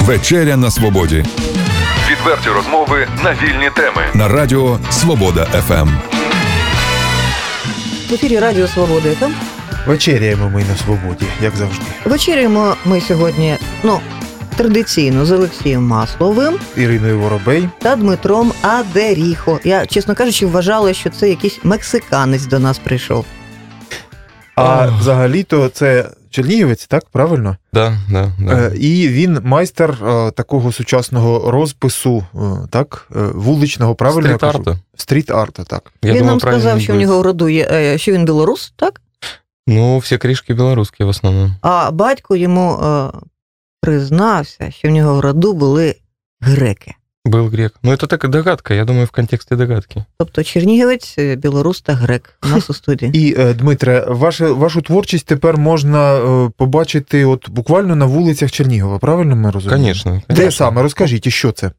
[0.00, 1.24] Вечеря на свободі.
[2.10, 5.88] Відверті розмови на вільні теми на Радіо Свобода ФМ.
[8.10, 9.30] В ефірі Радіо Свобода ФМ.
[9.86, 11.84] Вечеряємо ми на свободі, як завжди.
[12.04, 14.00] Вечеряємо ми сьогодні, ну,
[14.56, 17.68] традиційно з Олексієм Масловим Іриною Воробей.
[17.78, 19.60] та Дмитром Адеріхо.
[19.64, 23.24] Я, чесно кажучи, вважала, що це якийсь мексиканець до нас прийшов.
[24.54, 27.04] А взагалі-то це чернігівець, так?
[27.12, 27.56] Правильно?
[27.72, 28.52] Да, да, да.
[28.52, 32.38] Е, І він майстер е, такого сучасного розпису, е,
[32.70, 33.06] так?
[33.34, 34.28] Вуличного, правильно?
[34.28, 34.78] Стрит-арта.
[34.96, 35.92] Стріт-арта, так.
[36.02, 39.00] Я він думаю, нам сказав, що в нього роду є, що він білорус, так?
[39.66, 41.56] Ну, все кришки белорусские в основном.
[41.62, 43.10] А батько йому е,
[43.80, 45.96] признався, що в нього в роду були
[46.40, 46.94] греки.
[47.24, 47.74] Был грек.
[47.82, 50.04] Ну, это так догадка, я думаю, в контексте догадки.
[50.18, 53.10] Тобто чернігівець, е, білорус та грек у нас у студії.
[53.14, 58.98] І, е, Дмитре, вашу, вашу творчість тепер можна е, побачити от буквально на вулицях Чернігова,
[58.98, 59.82] правильно ми розуміємо?
[59.82, 60.22] Конечно.
[60.28, 60.82] Де саме?
[60.82, 61.70] Розкажіть, і що це?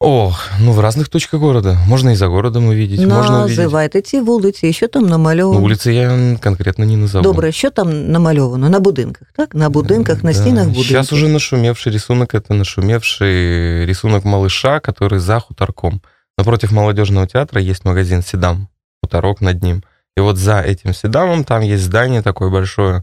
[0.00, 1.78] Ох, ну, в разных точках города.
[1.86, 3.58] Можно и за городом увидеть, можно увидеть.
[3.58, 5.66] Називайте ці вулиці, і що там Ну, намальовано?
[5.66, 7.22] улицы я конкретно не назову.
[7.22, 8.68] Добре, що там намальовано?
[8.68, 9.54] На будинках, так?
[9.54, 10.38] На будинках, на Да.
[10.38, 10.86] стінах будинків.
[10.86, 16.00] Сейчас уже нашумевший рисунок, это нашумевший рисунок малыша, который за хуторком.
[16.38, 18.68] Напротив молодежного театра есть магазин Седам,
[19.02, 19.82] хуторок над ним.
[20.18, 23.02] И вот за этим Седамом там есть здание такое большое.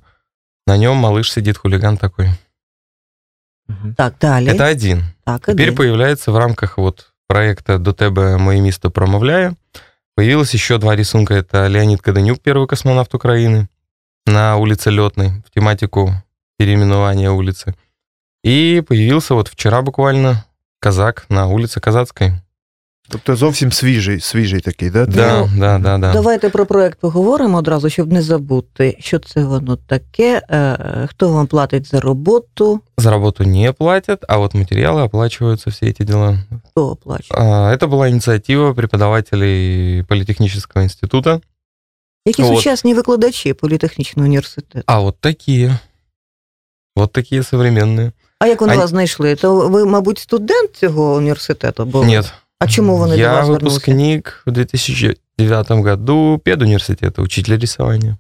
[0.68, 2.30] На нем малыш сидит, хулиган такой.
[3.98, 4.48] Так, далі.
[4.50, 5.04] Это один.
[5.26, 5.76] так, Теперь один.
[5.76, 9.56] появляется в рамках вот проекта «До тебе моє місто промовляю».
[10.16, 11.34] Появилось еще два рисунка.
[11.34, 13.68] Это Леонид Каденюк, первый космонавт Украины,
[14.26, 16.14] на улице Летной, в тематику
[16.58, 17.74] переименования улицы.
[18.44, 20.44] И появился вот вчера буквально
[20.80, 22.34] казак на улице Казацкой.
[23.10, 25.06] Тобто зовсім свіжий, свіжий такий, да?
[25.06, 26.14] Да, да, да, да.
[26.14, 31.48] Давайте про проект поговоримо одразу, щоб не забути, що це воно таке, е, хто вам
[31.48, 36.40] платить за роботу, За работу не платят, а вот материалы оплачиваются, все эти дела.
[36.72, 37.42] хто оплачує.
[37.42, 41.42] А, Это была инициатива преподавателей Политехнического института.
[42.26, 42.56] Які от.
[42.56, 44.84] сучасні викладачі політехнічного університету?
[44.86, 45.78] А вот такие.
[46.96, 48.12] Вот такие современные.
[48.40, 49.36] А як вони А- вас знайшли?
[49.36, 52.06] То ви, мабуть, студент цього університету був?
[52.06, 58.17] Нет, А чому вони до Я вас выпускник в 2009 году педуниверситета, учитель рисования.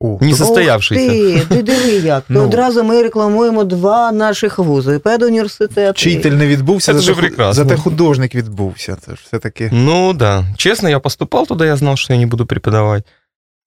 [0.00, 1.10] О, Не состоявшийся.
[1.10, 2.24] Ти, ти диви як.
[2.28, 2.44] Ну.
[2.44, 4.98] Одразу ми рекламуємо два наших вузи.
[4.98, 5.96] Педуніверситет.
[5.96, 7.64] Вчитель не відбувся, Це зате, прекрасно.
[7.64, 8.96] зате художник відбувся.
[9.06, 9.70] Це ж все-таки.
[9.72, 13.04] Ну да, честно, я поступал туда, я знал, что я не буду преподавать.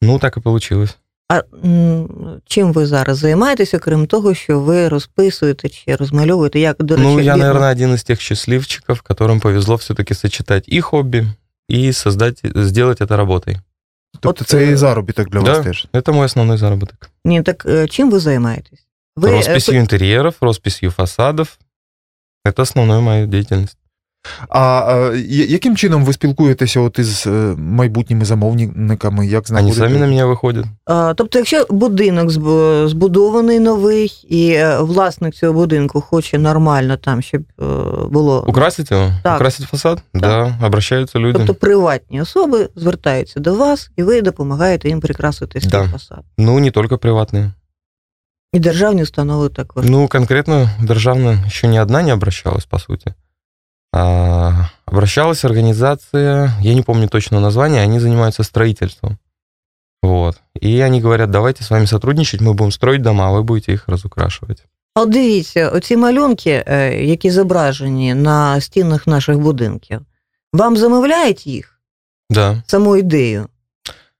[0.01, 0.97] Ну, так и получилось.
[1.30, 2.08] А м,
[2.46, 6.60] чим ви зараз займаєтеся, крім того, що ви розписуєте чи розмальовуєте?
[6.60, 10.68] Як, до речі, ну, я, бідно- наверное, один из тех счастливчиков, которым повезло все-таки сочетать
[10.72, 11.26] и хобби,
[11.70, 13.56] и создать, сделать это работой.
[14.20, 15.86] Тобто От, це і е, заробіток для вас Да, теж.
[15.92, 17.10] это мой основной заработок.
[17.24, 18.86] Ні, так е, чим ви займаєтесь?
[19.16, 21.58] Ви, е, Росписью интерьеров, росписью фасадов.
[22.48, 23.78] Это основная моя деятельность.
[24.49, 29.27] А е, яким чином ви спілкуєтеся от із е, майбутніми замовниками?
[29.27, 29.79] Як Они знаходите?
[29.79, 30.65] сами на меня выходят.
[30.85, 32.31] А, Тобто, якщо будинок
[32.89, 37.65] збудований новий, і е, власник цього будинку хоче нормально там, щоб е,
[38.11, 38.45] було.
[38.47, 39.11] Украсить его?
[39.23, 39.35] Так.
[39.35, 40.01] Украсить фасад?
[40.13, 41.37] Да, обращаются люди.
[41.37, 45.87] Тобто приватні особи звертаються до вас, і ви допомагаєте їм прикрасити свій Да.
[45.91, 46.19] фасад.
[46.37, 47.51] Ну, не только приватные.
[48.53, 49.85] І державні установи також.
[49.89, 53.13] Ну, конкретно державно еще ни одна не обращалась, по сути
[53.92, 59.18] А, обращалась организация, я не помню точно название, они занимаются строительством.
[60.02, 60.36] Вот.
[60.60, 63.88] И они говорят, давайте с вами сотрудничать, мы будем строить дома, а вы будете их
[63.88, 64.62] разукрашивать.
[64.94, 70.00] А от дивіться, оці малюнки, е, які зображені на стінах наших будинків,
[70.52, 71.80] вам замовляють їх,
[72.30, 72.62] Да.
[72.66, 73.48] саму ідею?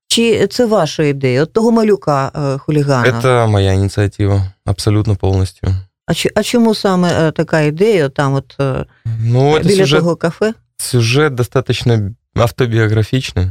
[0.08, 1.42] Чи це ваша ідея?
[1.42, 3.20] От того малюка е, хулігана?
[3.20, 5.68] Это моя инициатива, абсолютно полностью.
[6.06, 8.84] А, чи- а чому саме е, така ідея, там от е,
[9.20, 10.54] Ну, это біля сюжет, того кафе?
[10.76, 13.50] сюжет достаточно автобиографичный.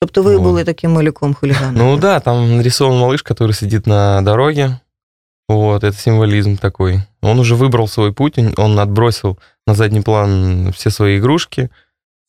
[0.00, 0.42] Тобто ви Вот.
[0.42, 1.74] були таким малюком хуліганом?
[1.76, 4.78] Ну да, там нарисован малыш, который сидит на дороге.
[5.48, 7.00] Вот, это символизм такой.
[7.22, 11.68] Он уже выбрал свой путь, он- он отбросил на задний план все свои игрушки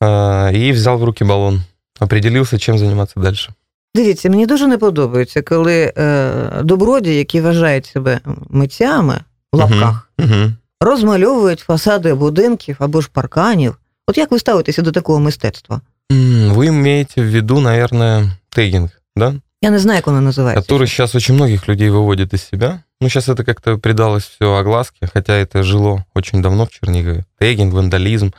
[0.00, 1.62] а, и взял в руки баллон.
[2.00, 3.52] Определился, чем заниматься дальше.
[3.94, 6.32] Дивіться, мені дуже не подобається, коли е,
[6.62, 8.20] добродії, які вважають себе
[8.50, 9.20] митцями
[9.52, 10.56] в лапках, Мгм.
[10.80, 13.76] розмальовують фасади будинків або ж парканів.
[14.06, 15.80] От як ви ставитеся до такого мистецтва?
[16.12, 19.34] М, Вы имеете в виду, наверное, тегинг, да?
[19.62, 20.74] Я не знаю, як воно називається.
[20.74, 22.80] Который сейчас очень многих людей выводит из себя.
[23.00, 27.24] Ну, сейчас это как-то придалось все огласке, хотя это жило очень давно в Чернигове.
[27.38, 28.30] Тегинг, вандализм.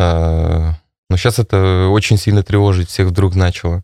[0.00, 0.74] А,
[1.10, 3.82] Но сейчас это очень сильно тревожить всех вдруг начало.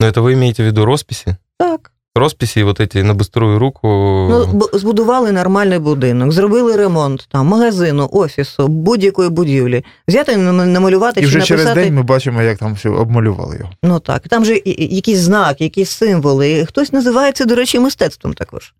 [0.00, 1.36] Но это вы имеете в виду росписи?
[1.58, 1.92] Так.
[2.16, 3.88] росписи вот эти на быструю руку.
[4.30, 9.84] Ну, б- збудували нормальний будинок, зробили ремонт там, магазину, офісу, будь-якої будівлі.
[10.08, 11.62] Взяти нам- намалювати І чи вже написати.
[11.62, 13.70] через день ми бачимо, як там все обмалювали його.
[13.82, 16.50] Ну так, там же і- і- якісь знаки, якісь символи.
[16.50, 18.74] І Хтось називає це, до речі, мистецтвом також.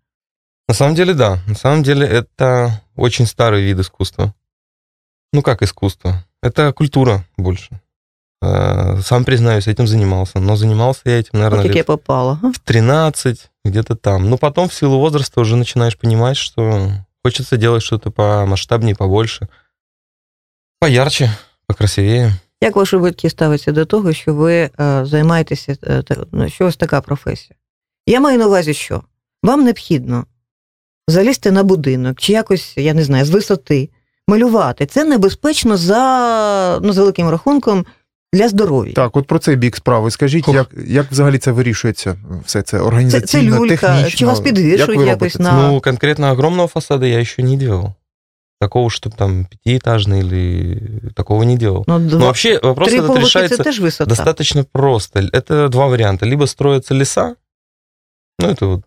[0.69, 1.39] На самом деле, да.
[1.47, 2.05] На самом деле,
[2.39, 4.31] это очень старый вид искусства.
[5.33, 6.13] Ну, как искусство?
[6.43, 7.69] Это культура больше.
[8.43, 10.39] Э, Сам признаюсь, этим занимался.
[10.39, 12.39] Но занимался я этим, От наверное, яке лет попало.
[12.41, 12.51] га?
[12.51, 14.29] в 13, где-то там.
[14.29, 16.91] Ну, потом в силу возраста уже начинаешь понимать, что
[17.23, 19.47] хочется делать что-то помасштабнее, побольше.
[20.79, 21.31] Поярче,
[21.67, 22.33] покрасивее.
[22.61, 26.67] Як ваші батьки ставляться до того, що ви е, займаєтеся, е, та- ну, що у
[26.67, 27.57] вас така професія?
[28.07, 29.01] Я маю на увазі, що
[29.43, 30.25] вам необхідно
[31.07, 33.89] залізти на будинок чи якось, я не знаю, з висоти,
[34.27, 34.85] малювати.
[34.85, 37.85] Це небезпечно за, ну, за великим рахунком
[38.33, 38.93] для здоров'я.
[38.93, 40.11] Так, от про цей бік справи.
[40.11, 40.55] Скажіть, Фух.
[40.55, 42.17] як, як взагалі це вирішується?
[42.45, 44.09] Все це Це, організаційно, це люлька, технічно?
[44.19, 45.43] чи вас Як підвішують ви якось робите це?
[45.43, 45.67] на.
[45.71, 47.93] Ну, конкретно огромного фасада я еще не делал.
[48.61, 50.81] Такого, чтобы там пятиэтажный или
[51.13, 51.83] такого не делал.
[51.87, 54.09] Ну, Но два, вообще вопрос три этот поверхи це решается теж висота.
[54.09, 55.19] достаточно просто.
[55.19, 56.25] Это два варианта.
[56.25, 57.35] Либо строятся леса,
[58.39, 58.81] ну, это вот,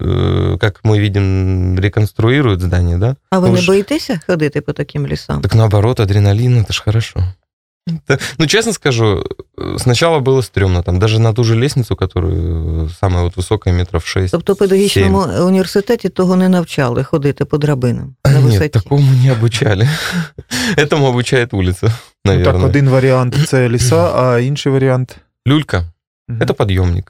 [0.00, 3.16] э, как мы видим, реконструируют здания, да?
[3.30, 5.40] А ви Ну, не ж- боїтеся ходити по таким лісам?
[5.40, 7.20] Так наоборот, адреналин, это ж хорошо.
[8.08, 9.24] Это- ну, честно скажу,
[9.58, 10.82] э, сначала было стрёмно.
[10.82, 14.56] Там даже на ту же лестницу, которую э, самая вот высокая, метров 6 Тобто в
[14.56, 18.58] педагогічному університеті того не навчали ходити по драбинам на висоті.
[18.58, 19.88] Нет, такому не обучали.
[20.76, 21.86] Этому обучает улица,
[22.24, 22.52] Ну, наверное.
[22.60, 25.16] так, один варіант це ліса, а інший варіант.
[25.48, 25.84] Люлька
[26.28, 27.02] Мгм. – это подъемник.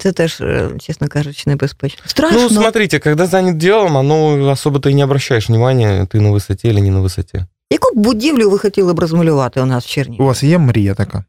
[0.00, 2.02] Це теж, е, чесно кажучи, небезпечно.
[2.06, 2.40] Страшно.
[2.40, 6.80] Ну, смотрите, когда занят делом, оно особо-то и не обращаешь внимания, ты на высоте или
[6.80, 7.46] не на высоте.
[7.72, 10.26] Яку б будівлю ви хотіли б розмалювати у нас в У Чернігові?
[10.28, 11.24] вас є мрія така?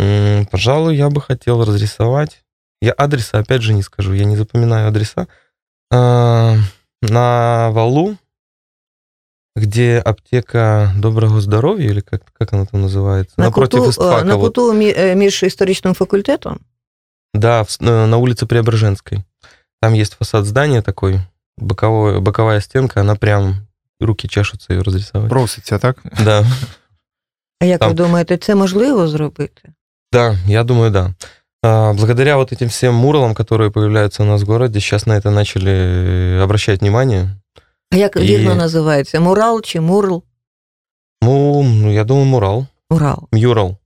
[0.00, 2.44] М, Пожалуй, я бы хотел разрисовать.
[2.82, 5.26] Я адреса, опять же, не скажу, я не запоминаю адреса.
[5.92, 6.56] А,
[7.02, 8.16] На валу,
[9.56, 13.34] где аптека доброго здоровья, или как, как она там называется?
[13.36, 14.24] На Напротив куту, е, Истфака.
[14.24, 14.46] на вот.
[14.46, 16.60] куту мі- е, між історичним факультетом?
[17.34, 19.22] Да, в с- э, на улице Преображенской.
[19.82, 21.20] Там есть фасад здания такой,
[21.58, 23.54] боковой, боковая стенка, она прям,
[24.00, 25.30] руки чешутся ее разрисовать.
[25.30, 26.02] Проситься, так?
[26.24, 26.46] Да,
[27.60, 27.96] А як ви Там.
[27.96, 29.62] думаєте, це можливо зробити?
[30.12, 31.14] да, я думаю, да.
[31.62, 35.30] А, Благодаря вот этим всем муралам, которые появляются у нас в городе, сейчас на это
[35.30, 37.28] начали э, обращать внимание.
[37.92, 39.20] А як І- вірно називається?
[39.20, 40.22] Мурал чи мурл?
[41.22, 43.28] Ну, ну, я думаю, мурал, Мурал.
[43.32, 43.76] мюрал,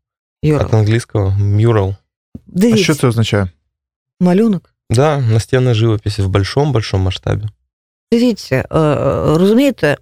[0.42, 1.94] Юра, от английского, мюрал.
[2.36, 3.48] А дивіться, що це означає?
[4.20, 4.70] малюнок.
[4.90, 7.48] Да, настенная живопись в большом-большом масштабе.
[8.11, 9.97] Дивіться, е, е, розумієте,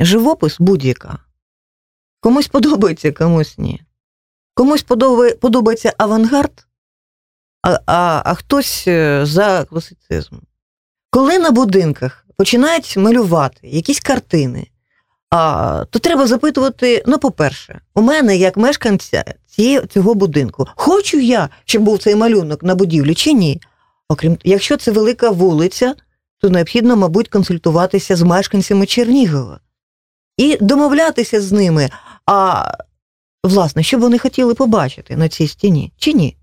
[0.00, 1.18] живопис будь-яка.
[2.20, 3.82] Комусь подобається, комусь ні.
[4.54, 4.82] Комусь
[5.40, 6.66] подобається авангард,
[7.62, 10.36] а, а, а хтось е, за класицизм.
[11.10, 14.66] Коли на будинках починають малювати якісь картини,
[15.30, 19.24] а, то треба запитувати: ну, по-перше, у мене, як мешканця
[19.88, 23.60] цього будинку, хочу я, щоб був цей малюнок на будівлі чи ні?
[24.08, 25.94] Окрім якщо це велика вулиця,
[26.39, 29.59] то необхідно, мабуть, консультуватися з мешканцями Чернігова
[30.37, 31.89] і домовлятися з ними.
[32.25, 32.63] А
[33.43, 36.37] власне, що б вони хотіли побачити на цій стіні, чи ні?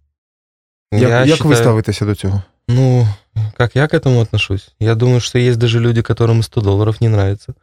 [0.93, 2.43] Як, Я як ви считаю- ставитеся до цього?
[2.69, 3.09] Ну,
[3.57, 4.69] как я к этому отношусь?
[4.81, 7.55] Я думаю, что есть даже люди, которым 100 долларов не нравится.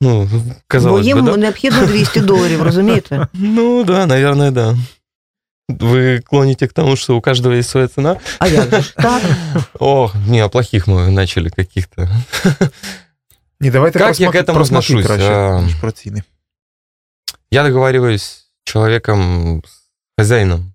[0.00, 1.36] Ну, Бо казалось їм бы, да?
[1.36, 3.28] необхідно 200 доларів, розумієте?
[3.32, 4.76] Ну, да, наверное, да.
[5.70, 8.16] Вы клоните к тому, что у каждого есть своя цена?
[8.38, 9.22] А як же ж так?
[9.78, 12.08] Ох, не, о плохих мы начали каких-то.
[13.60, 15.06] Ні, давайте Як про, я смаки, к этому про смаки отношусь?
[15.06, 15.60] краще, А.
[15.62, 16.22] ніж про ціни.
[17.50, 19.70] Я договариваюсь с человеком, с
[20.18, 20.72] хозяином.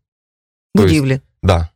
[0.76, 1.22] То есть, Будівлі.
[1.44, 1.68] Да.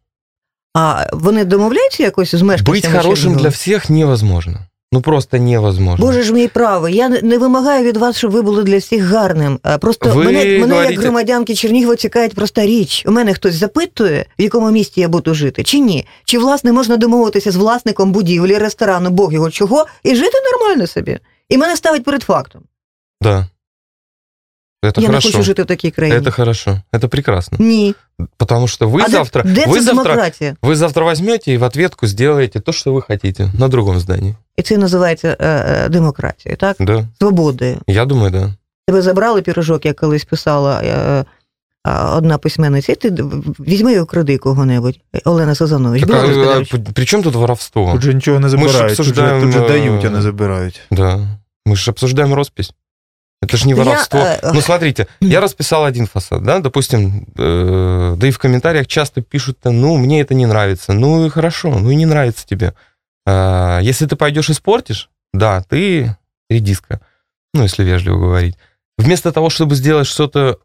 [0.73, 3.41] А вони домовляються якось з мешканцями Быть хорошим Чернігова?
[3.41, 4.67] для всех невозможно.
[4.92, 6.06] Ну, просто невозможно.
[6.06, 9.58] Боже ж мій правий, я не- вимагаю від вас, щоб ви були для всіх гарним.
[9.62, 13.04] А Просто Ви мене, мене як громадянки Чернігова цікавить проста річ.
[13.06, 16.06] У мене хтось запитує, в якому місті я буду жити, чи ні?
[16.24, 21.18] Чи власне можна домовитися з власником будівлі, ресторану, бог його чого, і жити нормально собі.
[21.48, 22.62] І мене ставить перед фактом.
[23.22, 23.46] Да.
[24.85, 25.27] Это я хорошо.
[25.27, 26.19] не хочу жити в такій країні.
[26.19, 26.81] Это хорошо.
[26.93, 27.57] Это прекрасно.
[27.61, 27.95] Ні.
[28.37, 29.43] Потому что вы а де- завтра...
[29.43, 30.55] де, вы це завтра демократія?
[30.61, 34.35] Вы завтра возьмете и в ответку сделаете то, что вы хотите на другом здании.
[34.57, 36.77] І це називається е, е, демократією, так?
[36.79, 37.77] Да, Свободою.
[37.87, 38.53] я думаю, да.
[38.87, 41.25] Тебе забрали пірожок, я колись писала е, е,
[42.13, 43.09] одна письменниця, і ти
[43.59, 44.99] візьми і укради кого-небудь.
[45.25, 46.01] Олена Сазанович.
[46.01, 46.83] Так, Білоруська, до а, речі.
[46.89, 47.91] а при чем тут воровство?
[47.93, 50.21] Тут же нічого не ж забирають, тут же, обсуждаємо, тут же е, дають, а не
[50.21, 50.81] забирають.
[50.91, 51.19] Да.
[51.67, 52.73] Мы же обсуждаем роспись.
[53.42, 54.18] Это же не воровство.
[54.18, 58.86] Я, э, ну, смотрите, я расписал один фасад, да, допустим, э, да и в комментариях
[58.86, 60.92] часто пишут, ну, мне это не нравится.
[60.92, 62.74] Ну, и хорошо, ну и не нравится тебе.
[63.26, 66.16] Э, если ты пойдешь испортишь, да, ты
[66.50, 67.00] редиска,
[67.54, 68.58] ну, если вежливо говорить.
[68.98, 70.58] Вместо того, чтобы сделать что-то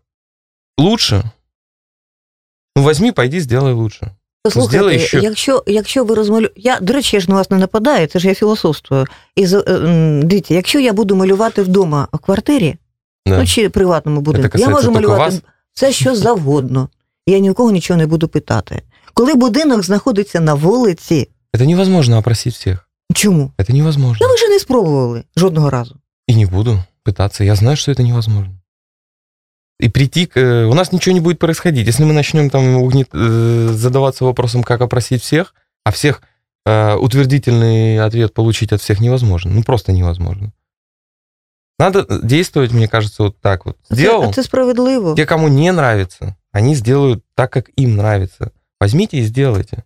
[0.77, 1.23] лучше,
[2.75, 4.13] ну, возьми, пойди, сделай лучше.
[4.49, 5.19] Слухайте, що...
[5.19, 6.53] якщо якщо ви розмалюєте...
[6.55, 9.05] Я, до речі, я ж на вас не нападаю, це ж я філософствую.
[9.35, 9.47] І
[10.23, 12.75] дивіться, якщо я буду малювати вдома в квартирі,
[13.25, 13.37] да.
[13.37, 15.41] ну чи приватному будинку, я можу малювати вас?
[15.73, 16.89] все, що завгодно.
[17.27, 18.81] Я ні у кого нічого не буду питати.
[19.13, 21.29] Коли будинок знаходиться на вулиці.
[21.57, 22.89] Це невозможно опросити всіх.
[23.13, 23.51] Чому?
[23.67, 24.17] Це невозможно.
[24.21, 25.95] Ну ви ж не спробували жодного разу.
[26.27, 27.43] І не буду питатися.
[27.43, 28.51] Я знаю, що це невозможно
[29.79, 30.37] и прийти, к...
[30.37, 31.85] Э, у нас ничего не будет происходить.
[31.85, 33.09] Если мы начнем там угнет...
[33.13, 35.53] Э, задаваться вопросом, как опросить всех,
[35.83, 36.21] а всех
[36.65, 39.51] э, утвердительный ответ получить от всех невозможно.
[39.51, 40.53] Ну, просто невозможно.
[41.77, 43.77] Надо действовать, мне кажется, вот так вот.
[43.89, 44.29] Сделал.
[44.29, 45.15] Это справедливо.
[45.15, 48.53] Те, кому не нравится, они сделают так, как им нравится.
[48.79, 49.83] Возьмите и сделайте.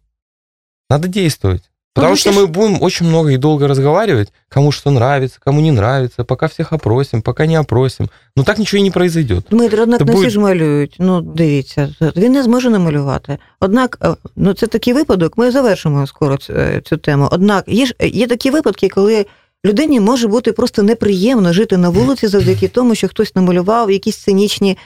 [0.90, 1.69] Надо действовать.
[2.00, 6.24] Потому что мы будем очень много и долго разговаривать, кому что нравится, кому не нравится,
[6.24, 8.10] пока всіх опросим, пока не опросим.
[8.36, 9.44] Ну так нічого і не произойдет.
[9.52, 10.96] Дмитро, однак не всі ж малюють.
[11.00, 13.38] Ну, дивіться, він не зможе намалювати.
[13.60, 17.30] Однак, е, ну це такий випадок, ми завершимо скоро цю, е, цю тему.
[17.32, 19.26] Однак є ж є такі випадки, коли
[19.66, 24.78] людині може бути просто неприємно жити на вулиці завдяки тому, що хтось намалював якісь цинічні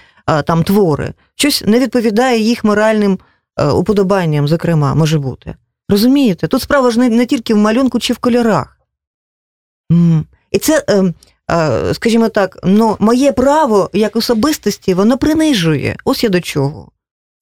[0.46, 1.14] там твори.
[1.36, 3.20] Щось не відповідає їх моральним
[3.58, 5.56] е, уподобанням, зокрема, може бути.
[5.94, 6.48] Розумієте?
[6.48, 8.78] Тут справа ж не, не тільки в малюнку чи в кольорах.
[10.52, 11.14] І це, е,
[11.52, 15.96] е, скажімо так, ну, моє право як особистості, воно принижує.
[16.06, 16.92] Ось я до чого.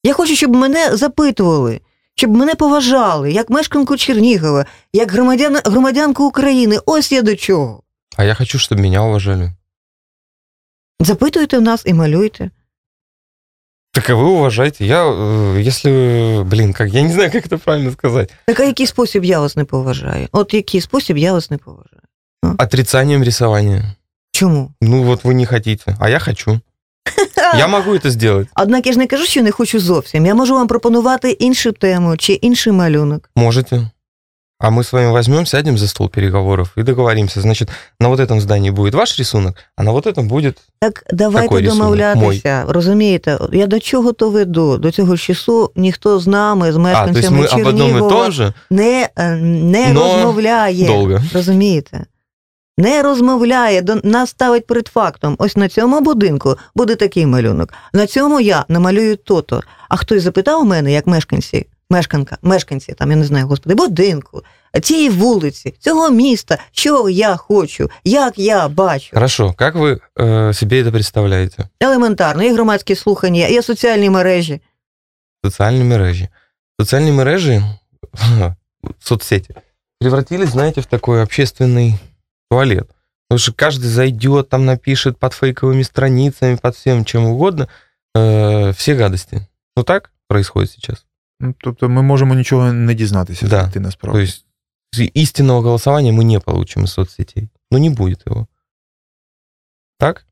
[0.03, 1.81] Я хочу, щоб мене запитували,
[2.15, 6.79] щоб мене поважали, як мешканку Чернігова, як громадян, громадянку України.
[6.85, 7.83] Ось я до чого.
[8.17, 9.51] А я хочу, щоб мене уважали.
[10.99, 12.51] Запитуйте в нас і малюйте.
[13.92, 14.86] Так а вы уважаете.
[14.86, 18.30] Я, э, если, блин, как, я не знаю, как это правильно сказать.
[18.46, 20.28] Так а який спосіб я вас не поважаю?
[20.32, 22.02] От який спосіб я вас не поважаю?
[22.42, 22.64] А?
[22.64, 23.96] Отрицанием рисования.
[24.32, 24.72] Чому?
[24.82, 26.60] Ну вот вы не хотите, а я хочу.
[27.58, 28.50] Я можу це зробити.
[28.56, 30.26] Однак я ж не кажу, що не хочу зовсім.
[30.26, 33.30] Я можу вам пропонувати іншу тему чи інший малюнок.
[33.36, 33.90] Можете.
[34.60, 37.40] А мы с вами возьмем, сядем за стол переговоров и договоримся.
[37.42, 37.68] Значит,
[38.00, 41.62] на вот этом здании будет ваш рисунок, а на вот этом будет Так давайте такой
[41.62, 42.64] домовлятися.
[42.68, 44.78] Розумієте, я до чого то веду?
[44.78, 49.08] До цього часу ніхто з нами, з мешканцями а, Чернігова не,
[49.40, 50.86] не розмовляє.
[50.86, 51.20] Довго.
[51.34, 52.06] Розумієте?
[52.78, 55.36] Не розмовляє, до нас ставить перед фактом.
[55.38, 57.72] Ось на цьому будинку буде такий малюнок.
[57.92, 59.62] На цьому я намалюю то-то.
[59.88, 64.42] А хтось запитав у мене, як мешканці, мешканка, мешканці, там, я не знаю, господи, будинку,
[64.82, 69.10] цієї вулиці, цього міста, що я хочу, як я бачу.
[69.14, 71.68] Хорошо, як ви е, собі це представляєте?
[71.80, 74.60] Елементарно, є громадські слухання, є соціальні мережі.
[75.44, 76.28] Соціальні мережі.
[76.80, 77.62] Соціальні мережі,
[78.98, 79.54] соцсети,
[80.00, 81.94] превратились, знаете, в такой общественный
[82.50, 82.88] туалет.
[83.28, 87.68] Потому что каждый зайдет, там напишет под фейковыми страницами, под всем чем угодно,
[88.14, 89.48] э, все гадости.
[89.76, 91.04] Ну так происходит сейчас.
[91.41, 93.69] Ну, тобто ми можемо нічого не дізнатися да.
[93.69, 94.17] ти насправді.
[94.17, 94.45] То есть
[95.13, 97.49] истинного голосования мы не получим из соцсетей.
[97.71, 98.47] Ну, не будет его.
[99.97, 100.25] Так?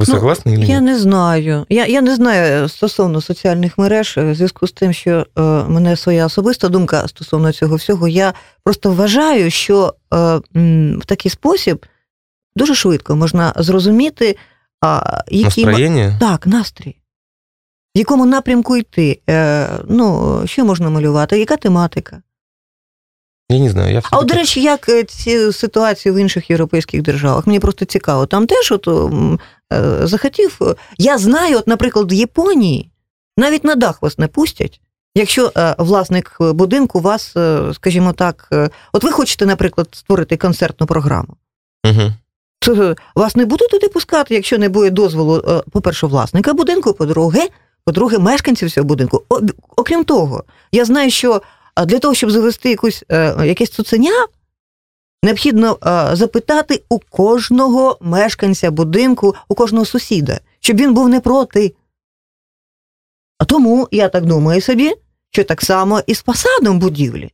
[0.00, 0.66] Ви ну, согласні?
[0.66, 1.66] Я не знаю.
[1.68, 6.26] Я я не знаю стосовно соціальних мереж, в зв'язку з тим, що е, мене своя
[6.26, 8.08] особиста думка стосовно цього всього.
[8.08, 10.16] Я просто вважаю, що е,
[10.96, 11.86] в такий спосіб
[12.56, 14.36] дуже швидко можна зрозуміти,
[14.80, 16.16] а, які Настроєння?
[16.20, 16.99] Так, настрій
[17.94, 19.20] в якому напрямку йти?
[19.30, 21.38] Е, Ну, що можна малювати?
[21.38, 22.22] Яка тематика?
[23.50, 23.92] Я не знаю.
[23.94, 27.46] Я а от, до речі, як е, ці ситуації в інших європейських державах?
[27.46, 28.26] Мені просто цікаво.
[28.26, 28.88] Там теж от
[29.72, 30.58] е, захотів.
[30.98, 32.90] Я знаю, от, наприклад, в Японії
[33.36, 34.80] навіть на дах вас не пустять.
[35.14, 40.86] Якщо е, власник будинку вас, е, скажімо так, е, от ви хочете, наприклад, створити концертну
[40.86, 41.36] програму.
[41.86, 42.12] Угу.
[42.60, 47.48] То вас не будуть туди пускати, якщо не буде дозволу, по-перше, власника будинку, по-друге,
[47.84, 49.24] по-друге, мешканців цього будинку.
[49.76, 51.42] Окрім того, я знаю, що
[51.86, 54.26] для того, щоб завести якусь, е, якесь цуценя,
[55.22, 61.74] необхідно е, запитати у кожного мешканця будинку, у кожного сусіда, щоб він був не проти.
[63.38, 64.92] А тому я так думаю собі,
[65.30, 67.30] що так само і з фасадом будівлі.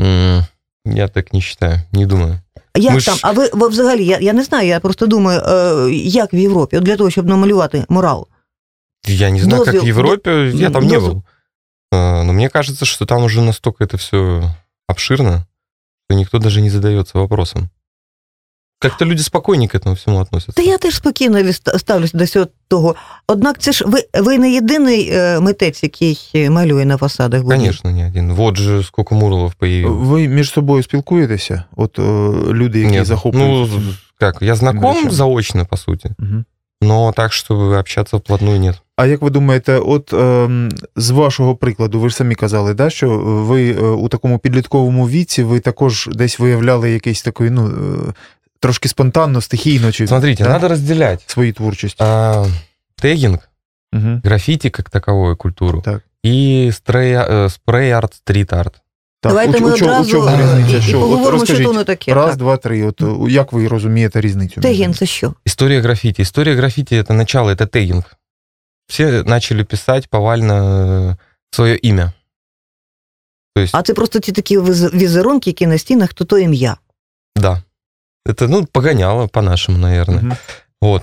[0.00, 0.44] Mm,
[0.84, 2.38] я так не вважаю, не думаю.
[2.76, 3.14] Як Ми там?
[3.14, 3.20] Ж...
[3.22, 6.80] А ви, ви взагалі, я я не знаю, я просто думаю, е, як в Європі,
[6.80, 8.28] для того, щоб намалювати морал.
[9.05, 11.23] Я не знаю, Дозвел, как в Европе, я там не был.
[11.91, 14.43] Но мне кажется, что там уже настолько это все
[14.87, 15.47] обширно,
[16.05, 17.69] что никто даже не задается вопросом.
[18.79, 20.53] как-то люди спокойнее к этому всему относятся.
[20.53, 22.95] Та я теж спокійно відста- ставлюся до цього того.
[23.27, 27.57] Однак це ж ви, ви не єдиний е, митець, який е, малює на фасадах будівель.
[27.59, 28.33] Конечно, не один.
[28.33, 30.07] Вот же сколько муралов появилось.
[30.07, 31.63] Ви між собою спілкуєтеся?
[31.75, 32.01] От е,
[32.53, 33.77] люди, які Нет, захоплюються.
[33.77, 35.11] Ну, как, я знаком Вещами.
[35.11, 36.15] заочно, по сути.
[36.17, 36.45] Мгм.
[36.82, 38.80] Но так, чтобы общаться вплотную, нет.
[38.96, 43.18] А як ви думаєте, от ем, з вашого прикладу, ви ж самі казали, да, що
[43.18, 48.12] ви е, у такому підлітковому віці ви також десь виявляли якийсь такий, ну, е,
[48.60, 52.02] трошки спонтанно, стихійно чи Смотрите, да, надо разделять свої творчості?
[52.04, 52.44] а,
[52.96, 53.38] tagging,
[53.92, 54.20] Угу.
[54.24, 56.02] граффити как таковую культуру Так.
[56.26, 58.12] и spray-art,
[59.23, 59.51] стрит-арт.
[59.51, 60.77] Давайте ми у, чому- у одразу чому е, різниця?
[60.77, 60.97] і, і Що?
[60.97, 62.13] От поговоримо, що розкажіть, то не таке.
[62.13, 62.37] Раз, так.
[62.37, 62.83] два, три.
[62.85, 64.53] От е, як ви розумієте різницю?
[64.57, 64.93] між Тегін ними?
[64.93, 65.33] це що?
[65.47, 66.21] История граффити.
[66.21, 68.03] История граффити это начало, это тегинг.
[68.87, 71.17] Все начали писать повально
[71.51, 72.13] свое имя.
[73.55, 76.77] То есть, А це просто ті такі віз- візерунки, які на стінах, то то ім'я.
[77.35, 77.63] да.
[78.29, 80.21] Это, ну, погоняло по-нашему, наверное.
[80.21, 80.37] Мгм.
[80.81, 81.01] Вот.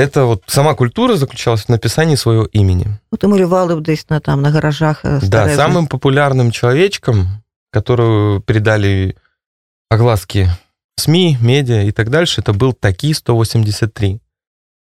[0.00, 2.86] Это вот сама культура заключалась в написании своего имени.
[3.12, 5.04] Ну, то малювали б десь на, там, на гаражах.
[5.04, 5.58] е, Да, старезних.
[5.66, 7.28] самым популярным человечком,
[7.70, 9.16] которого передали
[9.90, 10.48] огласки
[10.96, 14.20] СМИ, медиа и так дальше, это был Таки 183.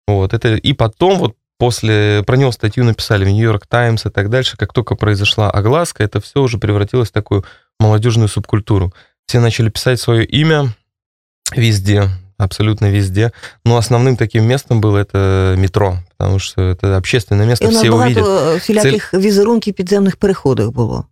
[0.08, 4.28] Вот, это и потом, вот после, про него статью написали в Нью-Йорк Таймс и так
[4.30, 7.44] дальше, как только произошла огласка, это все уже превратилось в такую
[7.78, 8.92] молодежную субкультуру.
[9.26, 10.74] Все начали писать свое имя
[11.54, 13.32] везде, абсолютно везде.
[13.64, 17.80] Но основным таким местом было это метро, потому что это общественное І место, у нас
[17.80, 18.54] все багато увидят.
[18.54, 21.06] е, всіляких візерунків в підземних переходах було.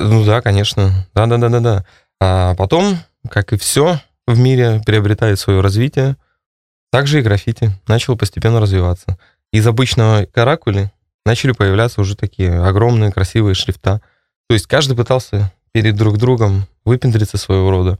[0.00, 1.06] Ну да, конечно.
[1.14, 1.84] Да, да, да, да, да.
[2.20, 6.16] А потом, как и все в мире, приобретает свое развитие.
[6.90, 9.18] Также и граффити начало постепенно развиваться.
[9.52, 10.90] Из обычного каракули
[11.26, 14.00] начали появляться уже такие огромные красивые шрифта.
[14.48, 17.98] То есть каждый пытался перед друг другом выпендриться своего рода.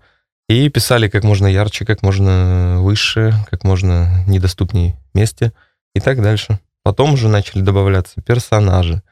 [0.48, 5.52] И писали как можно ярче, как можно выше, как можно недоступней месте
[5.94, 6.58] и так дальше.
[6.82, 9.02] Потом уже начали добавляться персонажи,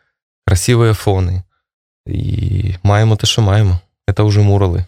[0.47, 1.45] красивые фоны,
[2.09, 3.79] і маємо те, що маємо.
[4.17, 4.85] Це вже мурали.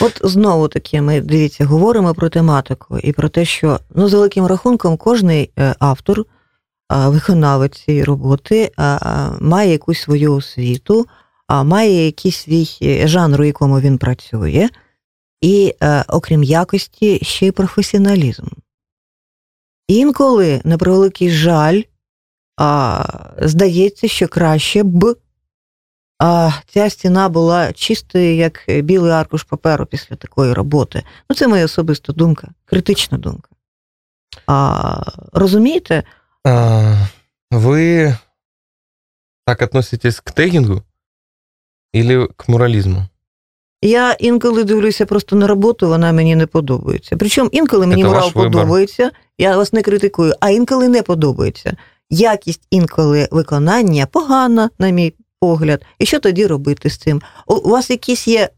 [0.00, 4.46] От знову таки, ми дивіться, говоримо про тематику і про те, що ну, за великим
[4.46, 6.24] рахунком кожний е, автор,
[6.90, 8.72] виконавець цієї роботи
[9.40, 11.06] має якусь свою освіту,
[11.48, 14.68] має якийсь свій е, жанр, у якому він працює,
[15.40, 18.46] і, е, окрім якості, ще й професіоналізм.
[19.88, 21.82] Інколи, на превеликий жаль,
[23.38, 25.16] здається, що краще б
[26.18, 31.02] а ця стіна була чистою, як білий аркуш паперу після такої роботи.
[31.30, 33.48] Ну, це моя особиста думка, критична думка.
[34.46, 36.02] А, розумієте,
[36.44, 36.96] А,
[37.50, 38.16] ви
[39.46, 40.82] так относитесь к тегінгу
[41.96, 43.06] или к муралізму?
[43.82, 47.16] я інколи дивлюся просто на роботу, вона мені не подобається.
[47.16, 48.50] Причому інколи мені Це ваш вибір.
[48.52, 51.76] подобається, я вас не критикую, а інколи не подобається.
[52.10, 55.14] Якість інколи виконання погана, на мій
[55.44, 55.82] погляд.
[55.98, 57.22] І що тоді робити з цим?
[57.46, 58.50] У, вас якийсь є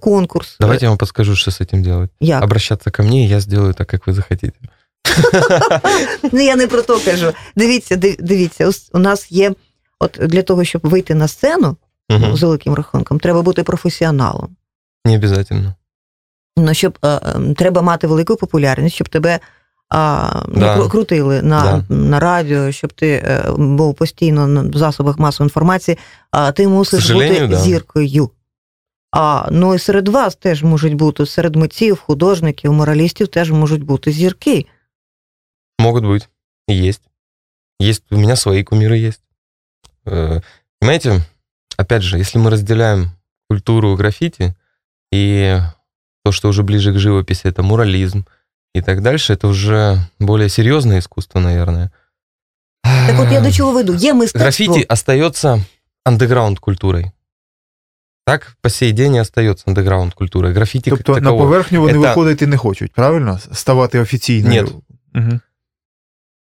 [0.00, 0.56] конкурс?
[0.60, 2.10] Давайте я вам подскажу, что с этим делать.
[2.20, 2.44] Як?
[2.44, 4.52] Обращаться ко мне, и я сделаю так, как вы захотите.
[6.32, 7.32] Ну, я не про то кажу.
[7.56, 9.52] Дивіться, дивіться, у нас є,
[9.98, 11.76] от для того, щоб вийти на сцену
[12.10, 12.36] Мгм.
[12.36, 14.56] з великим рахунком, треба бути професіоналом.
[15.04, 15.74] Не обязательно.
[16.56, 19.40] Ну, щоб е, е, треба мати велику популярність, щоб тебе
[19.89, 20.77] а, ну, Да.
[20.77, 25.97] кру- крутили на, на радіо, щоб ти е, був постійно на- в засобах масової інформації,
[26.31, 27.57] а ти мусиш сожалению, бути да.
[27.57, 28.29] зіркою.
[29.11, 34.11] А ну і серед вас теж можуть бути, серед митців, художників, моралістів теж можуть бути
[34.11, 34.65] зірки.
[35.79, 36.27] Могут быть.
[36.69, 37.01] И есть.
[37.81, 38.03] Есть.
[38.11, 39.21] У меня свои кумиры есть.
[40.05, 40.41] Э,
[40.79, 41.21] Понимаете,
[41.77, 43.11] опять же, если мы разделяем
[43.49, 44.53] культуру граффити
[45.13, 45.59] и
[46.25, 48.23] то, что уже ближе к живописи, это мурализм
[48.75, 51.91] и так дальше, это уже более серьезное искусство, наверное.
[52.83, 53.93] Так от я до чого веду?
[53.95, 54.39] Є мистецтво.
[54.39, 55.65] Граффити остается
[56.03, 57.11] андеграунд культурой.
[58.25, 60.53] Так по сей день и остается андеграунд культурой.
[60.53, 61.47] Граффити Тобто как на таковое.
[61.47, 63.39] поверхню вони Это- виходити не хочуть, правильно?
[63.53, 64.63] Ставати офіційною.
[64.63, 65.21] Ні.
[65.21, 65.39] Угу.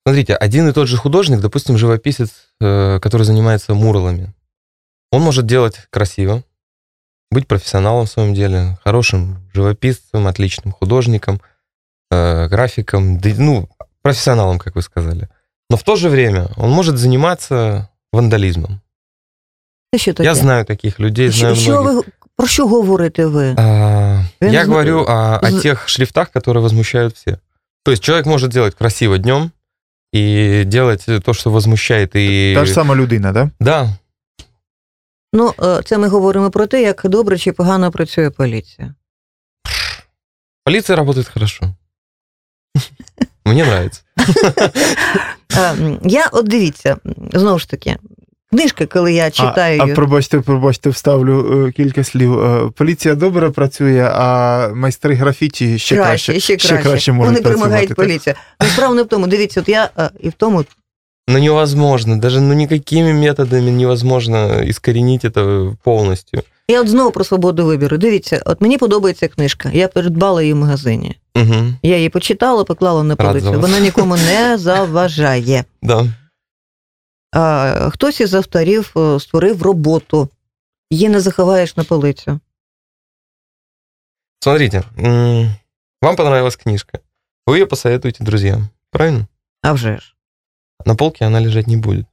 [0.07, 4.33] Смотрите, один и тот же художник, допустим, живописец, э, который занимается муралами,
[5.11, 6.43] он может делать красиво,
[7.31, 11.41] быть профессионалом в своем деле, хорошим живописцем, отличным художником,
[12.15, 13.67] э, графиком, да, ну,
[14.01, 15.27] профессионалом, как вы сказали.
[15.69, 18.79] Но в то же время он может заниматься вандализмом.
[19.93, 20.23] Це що таке?
[20.29, 22.05] Я знаю таких людей, Що, знаю що многих.
[22.07, 23.55] ви, про що говорите ви?
[23.57, 24.67] А, Я я не знаю.
[24.67, 27.37] говорю о, о З- тех шрифтах, которые возмущают все.
[27.83, 29.51] То есть человек может делать красиво днем
[30.15, 32.53] и делать то, что возмущает и...
[32.55, 33.49] Та ж сама людина, да?
[33.59, 33.89] Да,
[35.33, 38.93] Ну, е, це ми говоримо про те, як добре чи погано працює поліція.
[40.65, 41.73] Полиция работает хорошо.
[43.46, 44.02] Мені подобається.
[45.56, 46.96] Е, Я от дивіться,
[47.32, 47.96] знову ж таки,
[48.50, 49.80] книжки, коли я читаю.
[49.80, 52.40] А, а пробачте, пробачте, вставлю е, кілька слів.
[52.40, 56.40] Е, Поліція добре працює, а майстри графіті ще краще.
[56.40, 56.78] ще краще.
[56.78, 57.94] краще можуть Вони так?
[57.94, 58.34] поліцію.
[58.72, 59.26] Справа не в тому.
[59.26, 60.64] Дивіться, от я е, і в тому.
[61.28, 62.16] Ну, невозможно.
[62.16, 66.42] Даже ну, никакими методами невозможно искоренить это полностью.
[66.68, 67.98] Я от знову про свободу вибору.
[67.98, 69.70] Дивіться, от мені подобається книжка.
[69.70, 71.18] Я придбала її в магазині.
[71.34, 71.54] Угу.
[71.82, 73.60] Я її почитала, поклала на полицю.
[73.60, 75.64] Вона нікому не заважає.
[75.82, 76.06] Да.
[77.32, 80.28] А, хтось із авторів е, створив роботу.
[80.90, 82.40] Її не заховаєш на полицю.
[84.40, 84.82] Смотрите,
[86.02, 87.00] вам понравилась книжка.
[87.46, 88.68] Вы ее посоветуете друзьям.
[88.90, 89.26] Правильно?
[89.62, 90.14] А вже ж.
[90.84, 92.06] На полке она лежать не будет.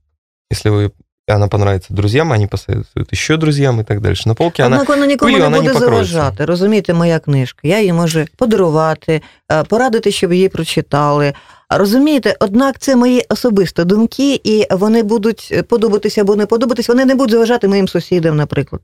[0.51, 0.91] Если вы
[1.27, 4.27] она понравится друзьям, они посоветуют еще друзьям и так дальше.
[4.27, 6.13] На полке она Однак вона нікому пилю, не вона буде покроється.
[6.13, 6.45] заважати.
[6.45, 7.59] Розумієте, моя книжка.
[7.63, 11.33] Я її можу подарувати, е, порадити, щоб її прочитали.
[11.69, 17.15] Розумієте, однак це мої особисті думки, і вони будуть подобатися або не подобатися, вони не
[17.15, 18.81] будуть заважати моїм сусідам, наприклад.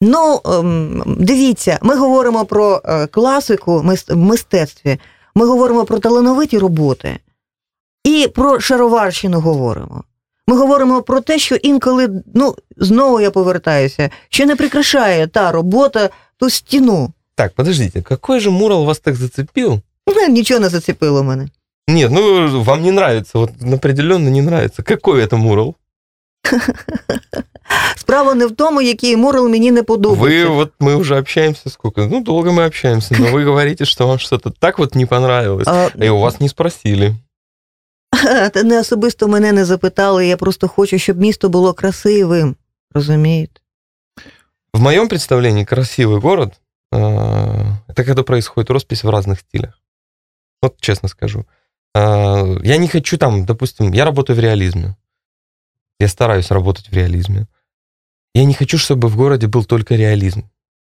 [0.00, 0.40] Ну,
[1.06, 4.98] дивіться, ми говоримо про е, класику в мистецтві,
[5.34, 7.18] ми говоримо про талановиті роботи
[8.04, 10.04] і про шароварщину говоримо.
[10.47, 16.09] Ми говоримо про те, що інколи, ну, знову я повертаюся, що не прикрашає та робота
[16.37, 17.13] ту стіну.
[17.35, 19.79] Так, подождите, какой же мурал вас так зацепил?
[20.07, 21.47] Ну, Нічого не зацепило мене.
[21.87, 24.83] Нет, ну вам не нравится, вот определенно не нравится.
[24.83, 25.75] Какой это мурал?
[27.95, 30.49] Справа не в тому, який мурал мені не Вы подобається.
[30.49, 32.07] вот мы уже общаемся сколько?
[32.11, 35.67] Ну, долго мы общаемся, но вы говорите, что вам что-то так вот не понравилось.
[35.67, 37.15] А, И у вас не спросили.
[38.53, 42.55] Та не особисто мене не запитали, я просто хочу, щоб місто було красивим.
[42.93, 43.61] Розумієте?
[44.73, 46.53] В моем представлении красивый город
[46.93, 46.97] э,
[47.87, 49.81] это когда происходит роспись в разных стилях.
[50.61, 51.45] Вот честно скажу.
[51.97, 54.95] Э, Я не хочу там, допустим, я работаю в реализме.
[55.99, 57.47] Я стараюсь работать в реализме.
[58.35, 60.43] Я не хочу, чтобы в городе был только реализм.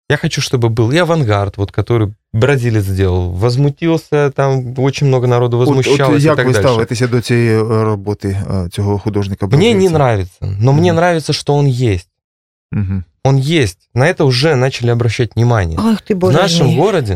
[0.09, 3.31] Я хочу, чтобы был и авангард, вот, который бразилец сделал.
[3.31, 6.67] Возмутился, там очень много народу От, возмущалось от и як так ви дальше.
[6.67, 9.47] ставитеся до цієї е, роботи е, цього художника?
[9.47, 9.95] Мне не бразильця?
[9.95, 10.95] нравится, но мне Мгм.
[10.97, 12.09] нравится, что он есть.
[12.71, 13.03] Мгм.
[13.23, 13.89] Он есть.
[13.93, 15.79] На это уже начали обращать внимание.
[15.81, 16.37] Ах ти В боже.
[16.37, 16.77] нашем мій.
[16.77, 17.15] городе,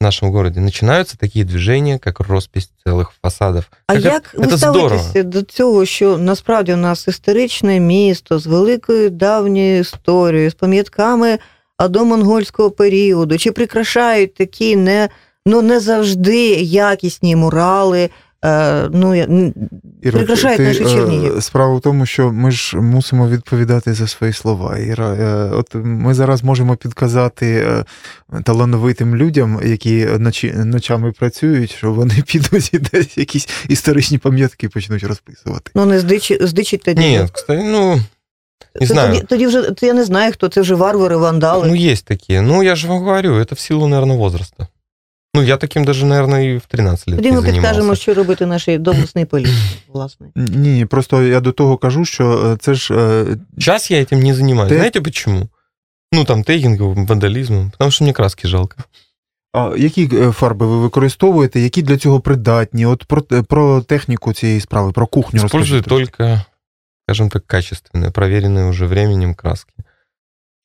[0.00, 3.64] в нашем городе начинаются такие движения, как роспись целых фасадов.
[3.86, 4.88] А Как як это ви здорово.
[4.88, 11.38] ставитеся до цього, що насправді у нас історичне місто з великою давньою історією, з пам'ятками
[11.77, 13.37] Адо-монгольського періоду?
[13.37, 15.09] Чи прикрашають такі не,
[15.45, 18.09] ну, не завжди якісні мурали?
[18.45, 19.51] Е, ну, я-
[20.01, 21.43] Іра, Прикрашають ти, наші е, Чернігів.
[21.43, 24.77] Справа в тому, що ми ж мусимо відповідати за свої слова.
[24.77, 27.67] Іра, е, от ми зараз можемо підказати
[28.43, 35.03] талановитим людям, які ночі, ночами працюють, що вони підуть і десь якісь історичні пам'ятки почнуть
[35.03, 35.71] розписувати.
[35.75, 37.01] ну не здичі, здичить тоді.
[37.01, 37.99] Нет, кстати, ну,
[38.80, 39.12] не Це знаю.
[39.14, 41.68] Тоді, тоді вже це я не знаю, хто це вже варвари, вандали.
[41.68, 42.40] Ну, есть такие.
[42.42, 44.66] Ну, я же вам говорю, это в силу, наверное, возраста.
[45.34, 48.02] Ну, я таким даже, наверное, и в 13 лет Тоді не ми підкажемо, занимался.
[48.02, 50.26] що робити нашій доблесній поліції, власне.
[50.36, 53.24] Ні, просто я до того кажу, що е, це ж е,
[53.58, 54.72] Сейчас я этим не занимаюсь.
[54.72, 55.48] Ты- Знаете почему?
[56.12, 57.70] Ну, там, тейгингом, вандализмом.
[57.70, 58.76] Потому что мне краски жалко.
[59.52, 62.86] А які е, фарби ви використовуєте, які для цього придатні?
[62.86, 66.16] От про, е, про техніку цієї справи, про кухню Использую розкажіть трошки.
[66.16, 66.40] только,
[67.06, 69.72] скажем так, качественные, проверенные уже временем краски.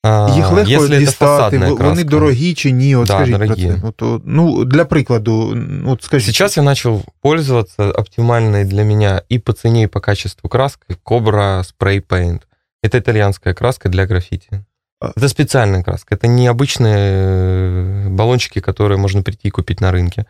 [0.04, 1.90] А, Їх легко если это дістати, фасадная в- краска.
[1.90, 2.96] вони дорогі чи ні?
[2.96, 3.68] От Да, скажіть дорогі.
[3.68, 3.88] про це.
[3.88, 6.26] От, от, ну, для прикладу, ну, от скажіть.
[6.26, 11.64] Сейчас я начал пользоваться оптимальной для меня и по цене, и по качеству краской Cobra
[11.64, 12.40] Spray Paint.
[12.84, 14.48] Это итальянская краска для граффити.
[15.00, 16.16] А- Это специальная краска.
[16.16, 20.26] Это не обычные э, баллончики, которые можно прийти и купить на рынке.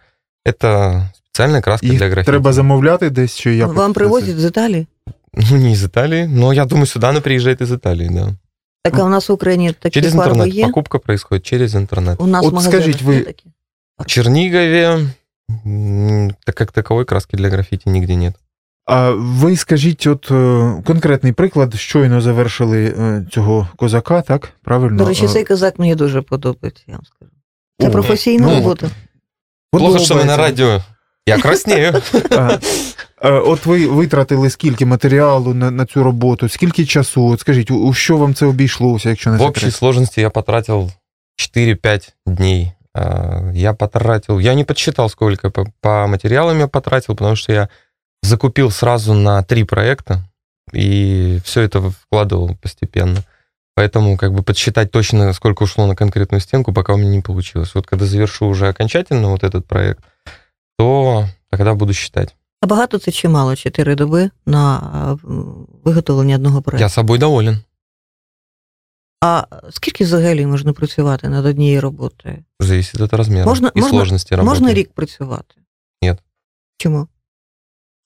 [0.48, 2.32] Это специальная краска Їх для граффити.
[2.32, 3.74] треба замовляти десь, чи як?
[3.74, 4.00] Вам це?
[4.00, 4.88] привозять з Італії?
[5.35, 8.35] Ну, не из Италии, но я думаю, сюда она приезжает из Италии, да.
[8.85, 10.55] Так а у нас в Україні такі Через интернет.
[10.55, 10.66] є?
[10.66, 12.21] Покупка происходит через интернет.
[12.21, 13.45] У нас От в магазинах скажіть, ви- такі?
[13.99, 15.07] В Чернигове
[16.45, 18.35] так как таковой краски для граффити нигде нет.
[18.87, 24.53] А ви скажіть, от е, конкретний приклад, щойно завершили е, цього козака, так?
[24.62, 24.99] Правильно?
[24.99, 27.31] До речі, Е, цей козак мені дуже подобається, я вам скажу.
[27.81, 28.90] Це О, професійна ну, робота.
[29.73, 30.83] Плохо, что мы на радио.
[31.27, 32.03] Я краснею.
[33.19, 37.28] А, е, От ви витратили скільки матеріалу на, на цю роботу, скільки часу?
[37.28, 39.76] От скажіть, у, у що вам це обійшлося, якщо не В общей секрет?
[39.76, 40.91] сложности я потратил
[41.56, 42.71] 4-5 дней.
[42.93, 47.69] А, Я потратил, я не подсчитал, сколько по, по материалам я потратил, потому что я
[48.24, 50.24] закупил сразу на три проекта
[50.74, 53.24] и все это вкладывал постепенно.
[53.78, 57.76] Поэтому как бы подсчитать точно, сколько ушло на конкретную стенку, пока у меня не получилось.
[57.76, 60.00] Вот когда завершу уже окончательно вот этот проект,
[60.78, 62.36] то тогда буду считать.
[62.61, 63.57] А багато це чи мало?
[63.57, 65.27] Чотири доби на е,
[65.85, 66.83] виготовлення одного проєкту?
[66.83, 67.59] Я собой доволен.
[69.20, 72.44] А скільки взагалі можна працювати над однією роботою?
[72.61, 74.44] Зависит от размера Можна- и можна- сложности работы.
[74.44, 75.55] Можна рік працювати?
[76.03, 76.16] Ні.
[76.79, 77.09] Чому?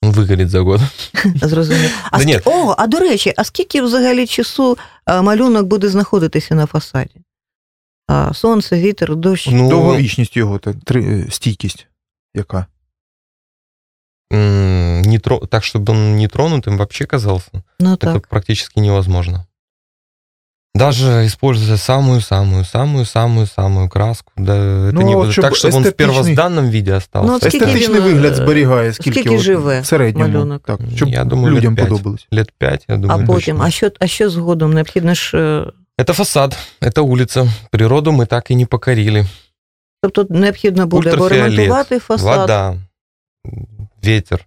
[0.01, 0.81] Он выгорит за год.
[1.35, 1.89] Зрозуміло.
[2.11, 2.39] А Да ні.
[2.45, 7.21] О, а до речі, а скільки взагалі часу е, малюнок буде знаходитися на фасаді?
[8.07, 9.47] А, сонце, вітер, дощ.
[9.51, 11.87] Ну, Довговічність його, так, три, стійкість
[12.33, 12.65] яка?
[14.32, 18.28] м, не тро- так, чтобы он нетронутым вообще казался, Ну это так.
[18.28, 19.46] практически невозможно.
[20.74, 25.82] Даже используя самую-самую-самую-самую краску, да, это Ну, не а вот будет так, чтобы чтобы он
[25.82, 27.26] в эстетичный- первозданном виде остался.
[27.26, 30.32] Ну, вот скільки Естетичний він, е, вигляд зберігає, скільки, скільки от живе в середньому.
[30.32, 30.62] малюнок?
[30.66, 31.88] Так, щоб Я думаю, людям лет п'ять.
[31.88, 32.26] подобалось.
[32.32, 33.26] Лет пять, я А думаю.
[33.26, 33.66] потім, точно.
[33.66, 34.72] а що, а що згодом?
[34.72, 35.36] Необхідно ж.
[35.38, 35.66] е,
[36.02, 37.48] Это фасад, это улица.
[37.70, 39.26] Природу мы так и не покорили.
[40.02, 42.40] Тобто необхідно буде або Ультрафіолет, ремонтувати фасад.
[42.40, 42.76] Вода,
[44.04, 44.46] ветер,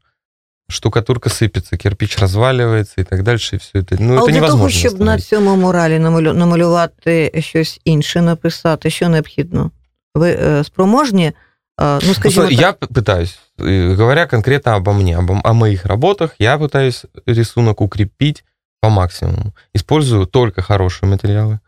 [0.70, 3.96] штукатурка сыпется, кирпич разваливается и так дальше, и все это.
[4.00, 5.26] Ну, а это от для невозможно того, щоб на остановить.
[5.26, 9.72] цьому муралі намалю- намалювати щось інше, написати, що необхідно?
[10.16, 11.26] Ви е, спроможні?
[11.26, 11.34] Е,
[11.80, 15.54] ну, Ну, скажімо смотри, так, я п- пытаюсь, э, говоря конкретно обо мне, об, о
[15.54, 18.44] моих работах, я пытаюсь рисунок укрепить
[18.82, 19.54] по максимуму.
[19.76, 21.60] Использую только хорошие материалы.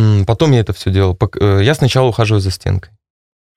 [0.00, 1.12] М, Потом я это все делал.
[1.14, 2.90] пок- э, Я сначала ухаживаю за стенкой.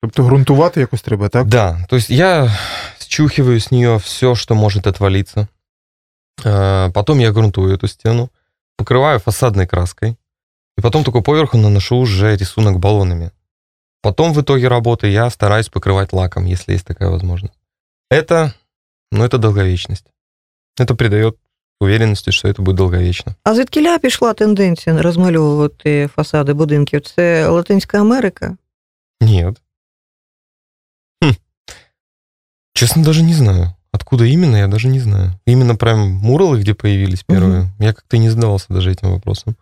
[0.02, 1.48] Тобто ґрунтувати якось треба, так?
[1.48, 2.58] Да, то есть я
[3.08, 5.48] счухиваю с нее все, что может отвалиться.
[6.44, 8.30] Э, Потом я грунтую эту стену,
[8.78, 10.16] покрываю фасадной краской,
[10.78, 13.32] и потом только поверху наношу уже рисунок баллонами.
[14.02, 17.54] Потом в итоге работы я стараюсь покрывать лаком, если есть такая возможность.
[18.12, 18.54] Это,
[19.12, 20.06] ну, это долговечность.
[20.80, 21.38] Это придает
[21.80, 23.36] уверенности, что это будет долговечно.
[23.44, 27.02] а звідкіля пішла тенденція розмальовувати фасади будинків?
[27.02, 28.58] Це Латинська Америка?
[29.22, 29.62] Нет.
[32.78, 33.76] Честно, даже не знаю.
[33.92, 35.40] Откуда именно, я даже не знаю.
[35.46, 37.70] Именно прям муралы, где появились первые.
[37.80, 39.56] Я как-то не задавался даже этим вопросом.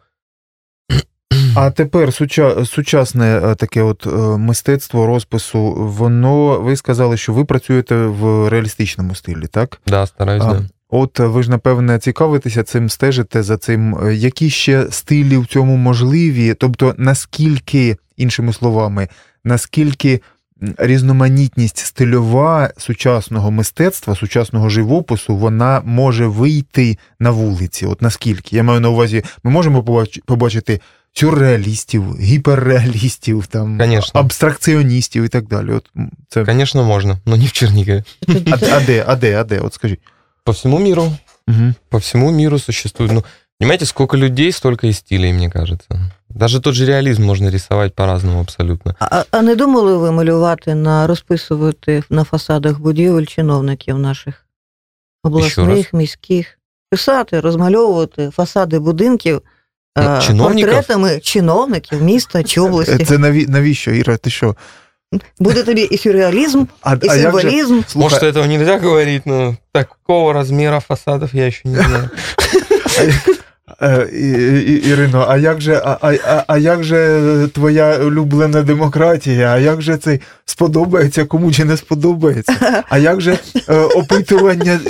[1.56, 7.46] А тепер суча, сучасне е, таке от е, мистецтво розпису, воно, ви сказали, що ви
[7.46, 9.82] працюєте в реалістичному стилі, так?
[9.88, 10.62] Да, стараюсь, А, да.
[10.90, 14.08] От ви ж, напевне, цікавитеся цим, стежите за цим.
[14.08, 16.54] Е, Які ще стилі в цьому можливі?
[16.54, 19.08] Тобто, наскільки, іншими словами,
[19.44, 20.20] наскільки м,
[20.79, 27.87] різноманітність стильова сучасного мистецтва, сучасного живопису, вона може вийти на вулиці?
[27.87, 28.57] От наскільки?
[28.57, 30.81] Я маю на увазі, ми можемо побачити
[31.13, 34.21] сюрреалістів, гіперреалістів, там, Конечно.
[34.21, 35.71] абстракціоністів і так далі.
[35.71, 35.91] От
[36.29, 36.45] це...
[36.45, 38.05] Конечно, можно, но не в Чернигове.
[38.29, 39.59] А, а де, а де, а де?
[39.59, 40.01] От скажіть.
[40.45, 41.13] По всему миру,
[41.49, 41.75] Угу.
[41.89, 43.13] по всему миру существует.
[43.13, 43.25] Ну,
[43.61, 45.89] понимаете, сколько людей, столько и стилей, мне кажется.
[46.37, 48.95] Даже тот же реализм можно рисовать по-разному абсолютно.
[49.01, 54.47] А, а не думали ви малювати на розписувати на фасадах будівель чиновників наших
[55.23, 56.59] обласних, міських?
[56.91, 59.43] Писати, розмальовувати фасади будинків
[59.97, 60.67] Ну, е, чиновників?
[60.67, 63.05] портретами чиновників міста чи області.
[63.05, 64.17] Це наві, навіщо, Іра?
[64.17, 64.57] Ти що?
[65.39, 67.83] Буде тобі і сюрреалізм, А, і а як же.
[67.95, 72.11] Может, этого нельзя говорить, но такого размера фасадов я еще не знаю.
[73.83, 74.09] Е,
[74.85, 79.49] Ірино, а як же, а, а, а- як же твоя улюблена демократія?
[79.55, 82.85] А як же це сподобається, кому чи не сподобається?
[82.89, 84.81] А як же е, опитування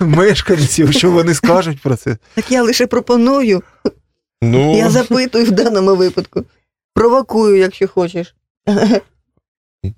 [0.00, 2.16] мешканців, що вони скажуть про це?
[2.34, 3.62] Так я лише пропоную,
[4.42, 6.44] Ну, я запитую в даному випадку.
[6.94, 8.34] Провокую, якщо хочеш.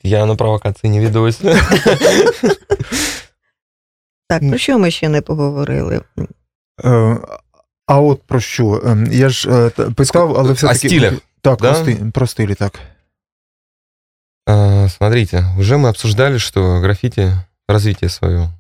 [0.03, 1.41] я на провокации не ведусь.
[4.29, 6.01] Так, про що ми ще не поговорили?
[7.89, 8.97] А от про що?
[9.11, 10.89] Я ж питав, але все-таки.
[10.89, 11.85] стилях, Так, да?
[12.15, 12.81] про, стилі, так.
[14.47, 17.33] А, Смотрите, уже мы обсуждали, что граффити
[17.69, 18.51] развитие свое.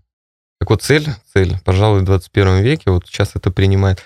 [0.60, 4.02] Так вот, цель, цель, пожалуй, в 21 веке, вот сейчас это принимает.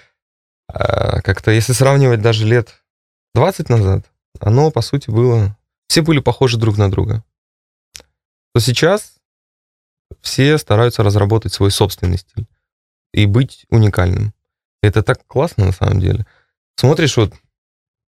[0.69, 2.83] а, Как-то, если сравнивать даже лет
[3.35, 4.05] 20 назад,
[4.41, 5.57] оно, по сути, было...
[5.89, 7.23] Все были похожи друг на друга.
[8.55, 9.15] То сейчас
[10.21, 12.47] все стараются разработать свой собственный стиль
[13.15, 14.33] и быть уникальным.
[14.83, 16.27] Это так классно, на самом деле.
[16.77, 17.33] Смотришь, вот,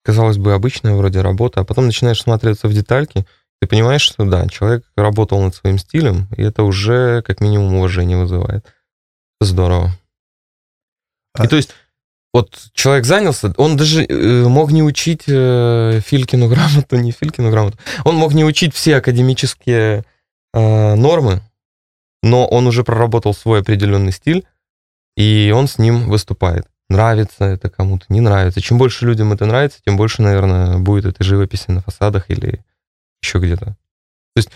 [0.03, 3.25] казалось бы, обычная вроде работа, а потом начинаешь смотреться в детальки,
[3.61, 8.17] ты понимаешь, что да, человек работал над своим стилем, и это уже как минимум уважение
[8.17, 8.65] вызывает.
[9.41, 9.91] Здорово.
[11.33, 11.71] А- И то есть,
[12.33, 17.77] вот человек занялся, он даже э, мог не учить э, Филькину грамоту, не Филькину грамоту,
[18.05, 20.05] он мог не учить все академические
[20.53, 21.41] э, нормы,
[22.21, 24.45] но он уже проработал свой определенный стиль,
[25.18, 26.66] и он с ним выступает.
[26.90, 28.60] нравится это кому-то, не нравится.
[28.60, 32.60] Чем больше людям это нравится, тем больше, наверное, будет этой живописи на фасадах или
[33.22, 33.64] еще где-то.
[33.64, 34.50] То есть,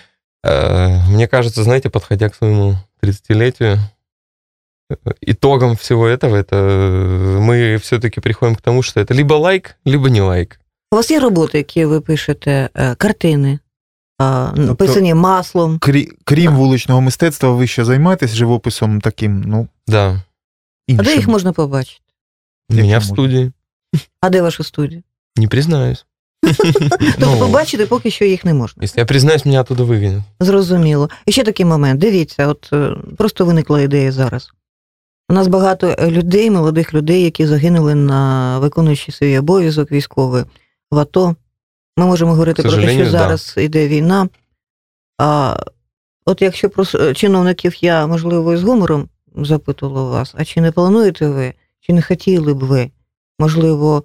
[0.44, 3.78] э, мне кажется, знаете, подходя к своему 30-летию,
[4.90, 6.56] э, итогом всего этого, это
[7.40, 10.60] мы все-таки приходим к тому, что это либо лайк, либо не лайк.
[10.92, 13.58] У вас є роботи, які ви пишете, е, картини,
[14.18, 15.78] а, написані маслом.
[15.78, 20.22] Крі, крім вуличного мистецтва, ви ще займаєтесь живописом таким, ну, Да.
[20.89, 22.01] А де їх можна побачити?
[22.69, 23.51] У меня в студии.
[24.21, 25.01] А де ваша студія?
[25.35, 26.05] Не признаюсь.
[26.43, 28.83] Тобто Ну, побачити поки що їх не можна.
[28.83, 30.21] Если я признаюсь, меня оттуда выгонят.
[30.39, 31.09] Зрозуміло.
[31.25, 31.99] І ще такий момент.
[31.99, 34.51] Дивіться, от е, просто виникла ідея зараз.
[35.29, 40.43] У нас багато людей, молодих людей, які загинули на виконуючи свій обов'язок військовий
[40.91, 41.35] в АТО.
[41.97, 43.11] Ми можемо говорити про те, що сожалению, да.
[43.11, 44.29] зараз йде війна.
[45.17, 45.57] А
[46.25, 51.54] от якщо про чиновників я, можливо, із гумором запитувала вас, а чи не плануєте ви,
[51.80, 52.90] чи не хотіли б ви,
[53.38, 54.04] можливо,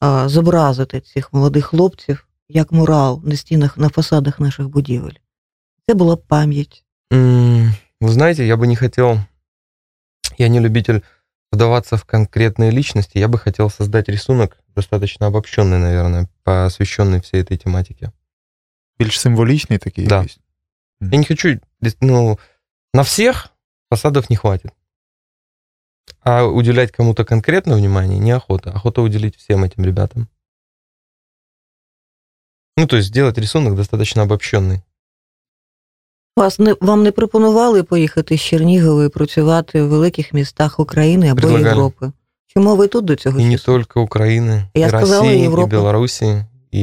[0.00, 5.14] а, зобразити цих молодих хлопців як мурал на стінах, на фасадах наших будівель?
[5.88, 6.84] Це була б пам'ять.
[7.12, 9.18] М, Вы знаете, я бы не хотел,
[10.38, 11.00] я не любитель
[11.52, 17.56] вдаваться в конкретные личности, я бы хотел создать рисунок, достаточно обобщенный, наверное, посвященный всей этой
[17.56, 18.10] тематике.
[18.98, 20.16] Більш символічний такий Да.
[20.16, 20.38] якийсь.
[21.00, 21.58] Я не хочу,
[22.00, 22.38] ну,
[22.94, 23.48] на всех
[23.90, 24.72] фасадов не хватит.
[26.22, 28.70] А уделять кому-то конкретно внимание неохота.
[28.70, 30.28] Охота уделить всем этим ребятам.
[32.76, 34.80] Ну, то есть сделать рисунок достаточно обобщенный.
[36.36, 41.36] Вас не вам не пропонували поїхати з Чернігова і працювати в великих містах України або
[41.40, 41.68] Предлагали.
[41.68, 42.12] Європи?
[42.46, 43.64] Чому ви тут до цього И не часу?
[43.64, 45.70] только Украины, Я и сказала, России, и Европа.
[45.70, 46.80] Белоруссии, и,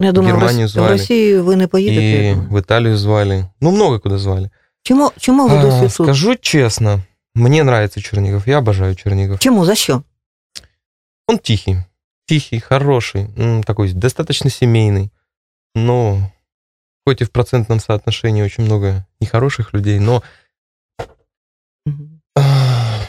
[0.00, 0.88] Я думаю, в Германію Рос- в звали.
[0.92, 2.02] Росію ви не поїдете.
[2.02, 2.50] я и думаю.
[2.50, 3.46] в Италию звали.
[3.60, 4.50] Ну, много куда звали.
[4.83, 5.91] Чому, чому ви А, тут?
[5.93, 6.99] скажу честно,
[7.35, 9.39] мне нравится Чернигов, я обожаю Чернигов.
[9.39, 9.65] Чому?
[9.65, 10.03] За що?
[11.27, 11.77] Он тихий,
[12.25, 13.27] тихий, хороший,
[13.65, 15.09] такой достаточно семейный.
[15.75, 16.31] Но
[17.05, 20.23] хоть и в процентном соотношении очень много нехороших людей, но
[22.35, 22.99] а,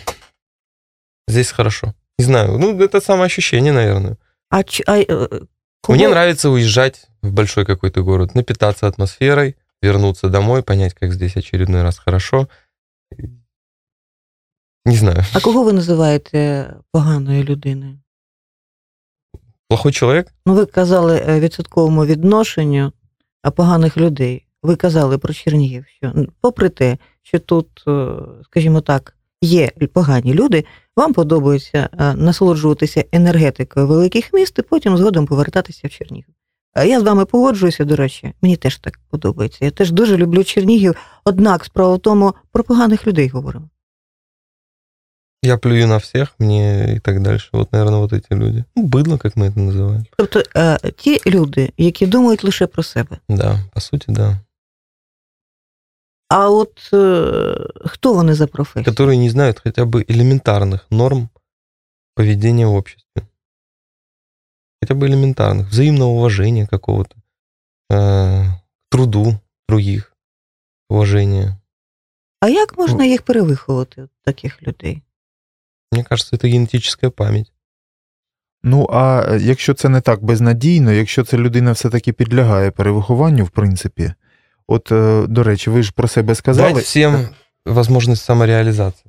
[1.28, 1.94] здесь хорошо.
[2.18, 4.16] Не знаю, ну, это самоощущение, наверное.
[4.50, 10.62] А, а, е, кого- Мне нравится уезжать в большой какой-то город, напитаться атмосферой, вернуться домой,
[10.62, 12.48] понять, как здесь очередной раз хорошо.
[14.84, 17.98] Не знаю, А кого ви називаєте поганою людиною?
[19.68, 20.32] плохой человек?
[20.46, 22.92] Ну, ви казали е, відсотковому відношенню
[23.56, 24.46] поганих людей.
[24.62, 28.08] Ви казали про Чернігів, що попри те, що тут, е,
[28.44, 30.64] скажімо так, є погані люди,
[30.96, 36.34] вам подобається е, насолоджуватися енергетикою великих міст і потім згодом повертатися в Чернігів.
[36.73, 39.65] А Я з вами погоджуюся, до речі, мені теж так подобається.
[39.65, 43.69] Я теж дуже люблю Чернігів, однак справа в тому, про поганих людей говоримо.
[45.43, 47.49] Я плюю на всех, мне и так дальше.
[47.53, 48.65] Вот, наверное, вот эти люди.
[48.75, 50.05] Ну, быдло, как мы это называем.
[50.17, 53.17] Тобто е, ті люди, які думають лише про себе.
[53.29, 54.39] Да, по сути, да.
[56.29, 58.95] А от е, хто вони за професію?
[58.95, 61.29] Которые не знают хотя бы элементарных норм
[62.15, 63.21] поведения в обществе.
[64.81, 65.69] Хотя бы элементарных.
[65.69, 67.15] Взаимного уважения какого-то.
[67.89, 70.13] э, к труду других.
[70.89, 71.57] Уважения.
[72.39, 75.01] А як можна їх перевиховувати, от таких людей?
[75.91, 77.51] Мне кажется, это генетическая память.
[78.63, 83.49] Ну, а е, якщо це не так безнадійно, якщо ця людина все-таки підлягає перевихованню, в
[83.49, 84.13] принципі,
[84.67, 86.73] от, е, до речі, ви ж про себе сказали.
[86.73, 87.29] Дать всем
[87.65, 89.08] возможность самореализации.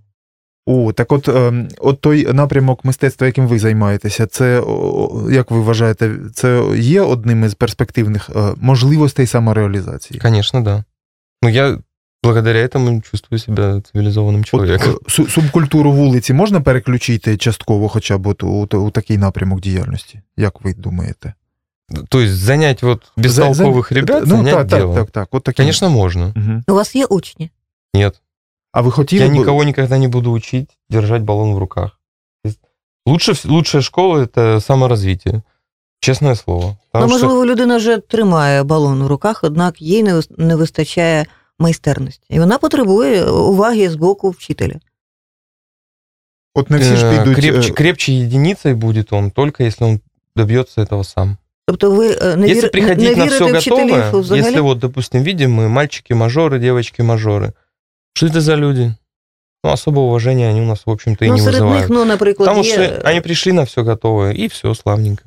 [0.69, 5.61] О, так от, е, от той напрямок мистецтва, яким ви займаєтеся, це, о, як ви
[5.61, 10.21] вважаєте, це є одним із перспективних е, можливостей самореалізації?
[10.21, 10.85] Конечно, да.
[11.42, 11.79] Но я
[12.23, 14.90] благодаря этому чувствую себя цивилизованным От, человеком.
[14.92, 20.21] е, су- субкультуру вулиці можна переключити частково хоча б от, у, у такий напрямок діяльності?
[20.37, 21.35] Як ви думаєте?
[22.09, 24.95] То есть занять вот За- бестолковых за- ребят, ну, занять так, делом.
[24.95, 25.29] так, так, так.
[25.35, 25.57] От такі.
[25.62, 26.33] Конечно, можно.
[26.37, 26.62] Угу.
[26.69, 27.51] У вас є учні?
[27.95, 28.21] Нет.
[28.73, 32.01] А ви хотіли Я б- никого никогда не буду учить держать баллон в руках.
[32.45, 32.61] То есть
[33.07, 35.42] Лучше, лучшая школа – это саморазвитие.
[36.01, 36.62] Честное слово.
[36.62, 40.57] Ну, Потому что можливо, людина вже тримає балон в руках, однак їй не вис- не
[40.57, 41.27] вистачає
[41.59, 42.27] майстерності.
[42.29, 44.75] І вона потребує уваги з боку вчителя.
[46.55, 47.37] От не всі ж э, підуть.
[47.37, 50.00] крепче, е, крепче единицей будет он, только если он
[50.37, 51.37] добьется этого сам.
[51.67, 52.65] Тобто ви е, не, если вір...
[52.65, 54.46] не, приходить не на все вірите вчителів готовое, взагалі?
[54.46, 57.52] если вот, допустим, видим мы мальчики-мажоры, девочки-мажоры,
[58.15, 58.94] что это за люди?
[59.65, 61.81] Ну, особого уважения они у нас, в общем-то, и ну, не серед вызывают.
[61.81, 62.73] них, ну, наприклад, Потому є...
[62.73, 65.25] что они пришли на все готовое, и все, славненько.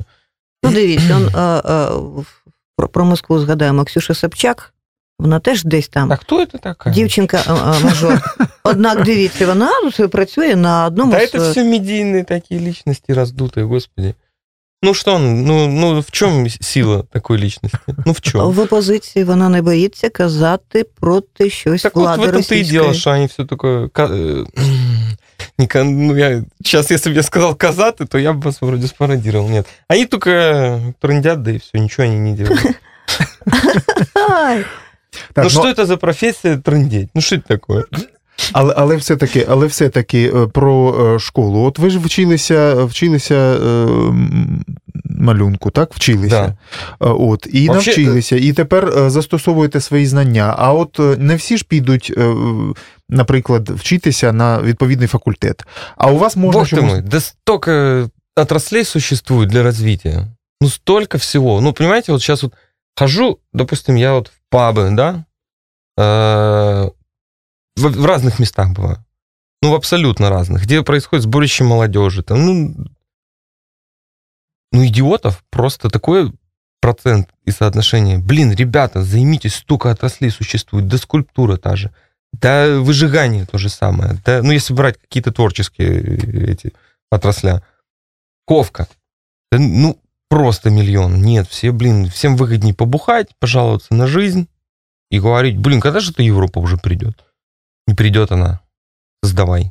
[0.64, 2.44] Ну, дивіться, он, а, а, в-
[2.76, 3.86] про, про Москву згадаємо.
[3.86, 4.74] Ксюша Собчак
[5.20, 6.12] Вона теж десь там.
[6.12, 6.90] А хто це така?
[6.90, 7.44] Дівчинка
[7.84, 8.22] мажор.
[8.64, 9.72] Однак дивіться, вона
[10.12, 14.16] працює на одному Да это все медийные такие личности раздутые, господи.
[14.84, 17.78] Ну что, ну, ну в чому сила такої лічності?
[18.06, 18.52] Ну в чому?
[18.52, 22.88] В опозиції вона не боїться казати проти щось так влади вот в этом-то и дело,
[22.88, 23.00] російської.
[23.00, 23.88] что они все такое...
[23.90, 24.46] ка- э,
[25.58, 28.88] не кон- ну, я, сейчас, если бы я сказал казаты, то я бы вас вроде
[28.88, 29.50] спародировал.
[29.50, 29.66] Нет.
[29.90, 32.62] Они только трындят, да и все, ничего они не делают.
[34.16, 34.66] Ай,
[35.34, 37.10] Так, ну что это за профессия трындеть?
[37.14, 37.86] Ну что это такое?
[38.54, 41.64] Але, але все-таки, але все-таки е, про е, школу.
[41.66, 44.66] От ви ж вчилися, вчилися е, м,
[45.06, 45.94] малюнку, так?
[45.94, 46.56] Вчилися.
[47.00, 47.08] Да.
[47.08, 50.56] Е, От, і Вообще, навчилися, і тепер е, застосовуєте свої знання.
[50.58, 52.76] А от е, не всі ж підуть, е, в-
[53.10, 55.64] наприклад, вчитися на відповідний факультет.
[55.98, 60.28] А у вас можна Бог ты чомусь- мой, да столько отраслей существует для развития.
[60.62, 61.62] Ну, столько всего.
[61.62, 62.54] Ну, понимаете, вот сейчас вот
[63.00, 65.24] хожу, допустим, я вот в пабы, да,
[66.00, 66.92] э,
[67.77, 69.05] в, в разных местах бываю.
[69.63, 72.23] Ну, в абсолютно разных, где происходит сборище молодежи.
[72.23, 72.87] Там, ну,
[74.73, 76.33] ну, идиотов просто такой
[76.81, 78.19] процент и соотношение.
[78.19, 81.95] Блин, ребята, займитесь, столько отраслей существует, да скульптура та же,
[82.33, 86.73] да выжигание то же самое, да, ну, если брать какие-то творческие э, эти
[87.11, 87.63] отрасля.
[88.47, 88.87] Ковка.
[89.51, 89.99] Да, ну,
[90.29, 91.23] просто миллион.
[91.23, 94.49] Нет, все, блин, всем выгоднее побухать, пожаловаться на жизнь
[95.11, 97.25] и говорить, блин, когда же эта Европа уже придет?
[97.89, 98.59] Не придет она.
[99.25, 99.71] Создавай.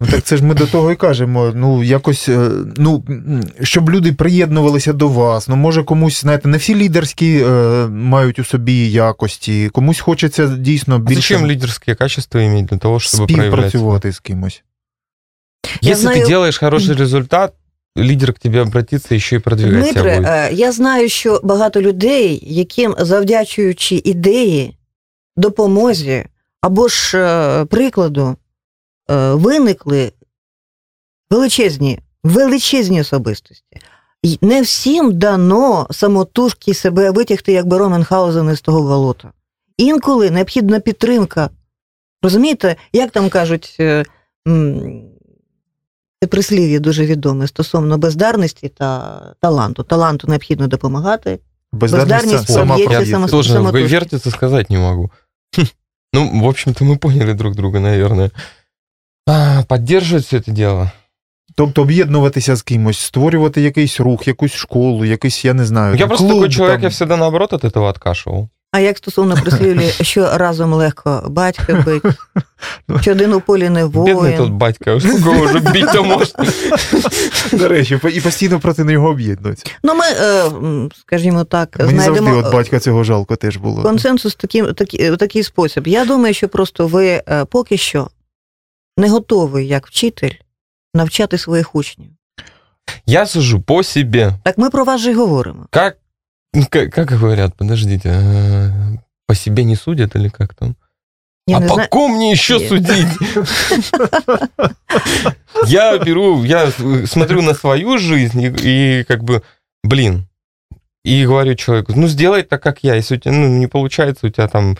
[0.00, 1.52] Ну, так це ж ми до того і кажемо.
[1.54, 3.04] Ну, якось, е, ну,
[3.62, 5.48] щоб люди приєднувалися до вас.
[5.48, 7.48] Ну, може, комусь, знаєте, не всі лідерські е,
[7.88, 12.94] мають у собі якості, комусь хочеться дійсно А більше зачем лидерские качества иметь для того,
[12.98, 13.50] чтобы проявлять?
[13.50, 13.50] себя?
[13.60, 14.62] співпрацювати з кимось.
[15.80, 17.52] Я Если знаю- ты делаешь хороший результат,
[17.98, 20.30] лидер к тебе обратится еще и продвигать тебя Дмитре, будет.
[20.30, 24.76] е, я знаю, що багато людей, яким завдячуючи ідеї,
[25.36, 26.24] допомозі
[26.66, 28.36] або ж е, прикладу,
[29.10, 30.12] е, виникли
[31.30, 33.76] величезні, величезні особистості.
[34.40, 39.32] Не всім дано самотужки себе витягти, як Барон Мюнхгаузен із того болота.
[39.76, 41.50] Інколи необхідна підтримка.
[42.22, 44.04] Розумієте, як там кажуть, е,
[46.22, 49.82] це прислів'я дуже відоме стосовно бездарності та таланту.
[49.82, 51.38] Таланту необхідно допомагати.
[51.72, 52.76] Бездарність Бездарність сама
[53.10, 53.86] само- Тоже самотужки.
[53.86, 55.10] вертится сказать не могу.
[56.15, 56.17] Хм.
[56.17, 58.31] Ну, в общем-то, мы поняли друг друга, наверное.
[59.27, 60.91] А, поддерживать все это дело.
[61.55, 65.93] Тобто об'єднуватися з кимось, створювати якийсь рух, якусь школу, якийсь, я не знаю.
[65.93, 66.83] Я там, просто клуб, такой человек, там.
[66.83, 68.49] я всегда наоборот от этого откашивал.
[68.76, 72.02] А як стосовно прислів'я, що разом легко батька бить,
[72.88, 72.98] Ну.
[73.00, 74.52] що один у полі не Бедный тот воїн.
[74.58, 76.34] батька, сколько уже бить-то может.
[77.52, 79.66] До речі, і постійно проти нього об'єднуються.
[79.82, 80.44] Ну, ми, е,
[81.00, 83.82] скажімо так, Мені завжди знайдемо от батька цього жалко теж було.
[83.82, 85.86] консенсус в такий, такий, такий спосіб.
[85.86, 88.08] Я думаю, що просто ви е, поки що
[88.96, 90.32] не готові, як вчитель,
[90.94, 92.08] навчати своїх учнів.
[93.06, 94.34] Я сужу по себе.
[94.42, 95.66] Так ми про вас же й говоримо.
[95.70, 96.00] Как, ну,
[96.70, 98.70] как, как говорят, подождите, э,
[99.26, 100.76] по себе не судят или как там?
[101.46, 101.88] Я а не по знаю.
[101.90, 102.68] ком мне еще Нет.
[102.68, 103.06] судить?
[105.66, 106.70] Я беру, я
[107.06, 109.42] смотрю на свою жизнь и, и как бы,
[109.84, 110.26] блин,
[111.04, 112.96] и говорю человеку, ну сделай так, как я.
[112.96, 114.76] Если у тебя ну, не получается у тебя там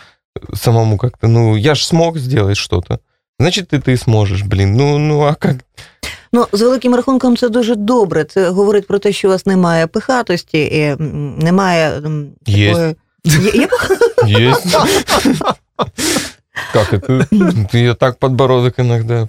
[0.53, 2.99] самому как-то, ну я ж смог сделать что-то.
[3.39, 4.75] Значит, и ты сможешь, блин.
[4.75, 5.57] Ну, ну а как?
[6.32, 8.24] Ну, з великим рахунком це дуже добре.
[8.24, 12.72] Це говорить про те, що у вас немає пихатості, і м, немає м, Є.
[12.72, 12.96] такої.
[13.24, 13.98] Є, є пих-
[14.28, 14.76] Есть.
[16.72, 17.26] Как это?
[17.72, 19.28] Ты я так подбородок иногда.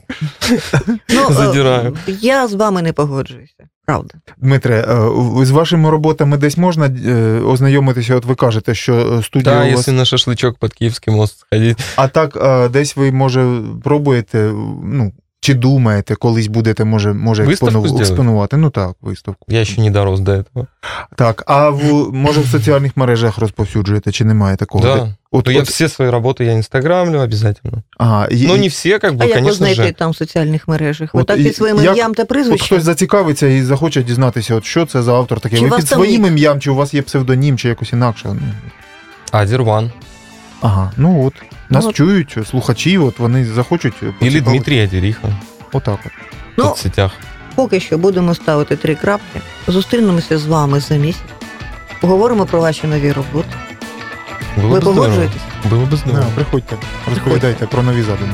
[1.09, 1.97] Ну, е, Задираю.
[2.07, 3.53] Я з вами не погоджуюся,
[3.85, 4.13] правда.
[4.37, 8.15] Дмитре, е, в- з вашими роботами десь можна е, ознайомитися?
[8.15, 9.79] От ви кажете, що е, студія Да, у вас...
[9.79, 11.77] если на шашлычок под Киевский мост сходить.
[11.95, 14.51] А так, е, десь ви, може, пробуєте,
[14.83, 18.03] ну, чи думаєте, колись будете, може, може Виставку експону- зробити?
[18.09, 18.57] експонувати?
[18.57, 19.45] Ну так, виставку.
[19.49, 20.65] Я еще не дорос до этого.
[21.15, 24.83] Так, а в, може в соціальних мережах розповсюджуєте, чи немає такого?
[24.83, 25.15] Да.
[25.31, 27.81] От, Ну, я от, все свои работы я инстаграмлю обязательно.
[27.97, 29.91] ага, є- Но не все, как бы, А як ви конечно знайти же.
[29.91, 31.13] там в соціальних мережах?
[31.13, 32.65] Ви От так і- під своїм як- ім'ям та От прізвищем?
[32.65, 35.59] хтось зацікавиться і захоче дізнатися, от що це за автор такий.
[35.59, 36.31] Чи ви вас під там своїм нік?
[36.31, 38.29] ім'ям, чи у вас є псевдонім, чи якось інакше.
[38.33, 38.39] Ну,
[39.31, 39.91] Адер Ван.
[40.61, 41.33] Ага, ну от.
[41.69, 41.95] Нас Ну, от.
[41.95, 43.93] чують, слухачі, от вони захочуть.
[44.03, 44.51] Или поцікавитися.
[44.51, 45.27] Дмитрий Адериха
[45.71, 46.11] Отак от.
[46.11, 46.15] в
[46.57, 47.11] Ну, соцсетях.
[47.55, 49.41] поки що будемо ставити три крапки.
[49.67, 51.21] Зустрінемося з вами за місяць.
[52.01, 53.49] Поговоримо про ваші нові роботи.
[54.57, 54.93] Было Ви бы здорово.
[55.01, 55.41] погоджуєтесь?
[55.71, 56.23] Было бы здорово.
[56.29, 56.75] Да, приходьте,
[57.09, 58.33] розповідайте про нові задуми.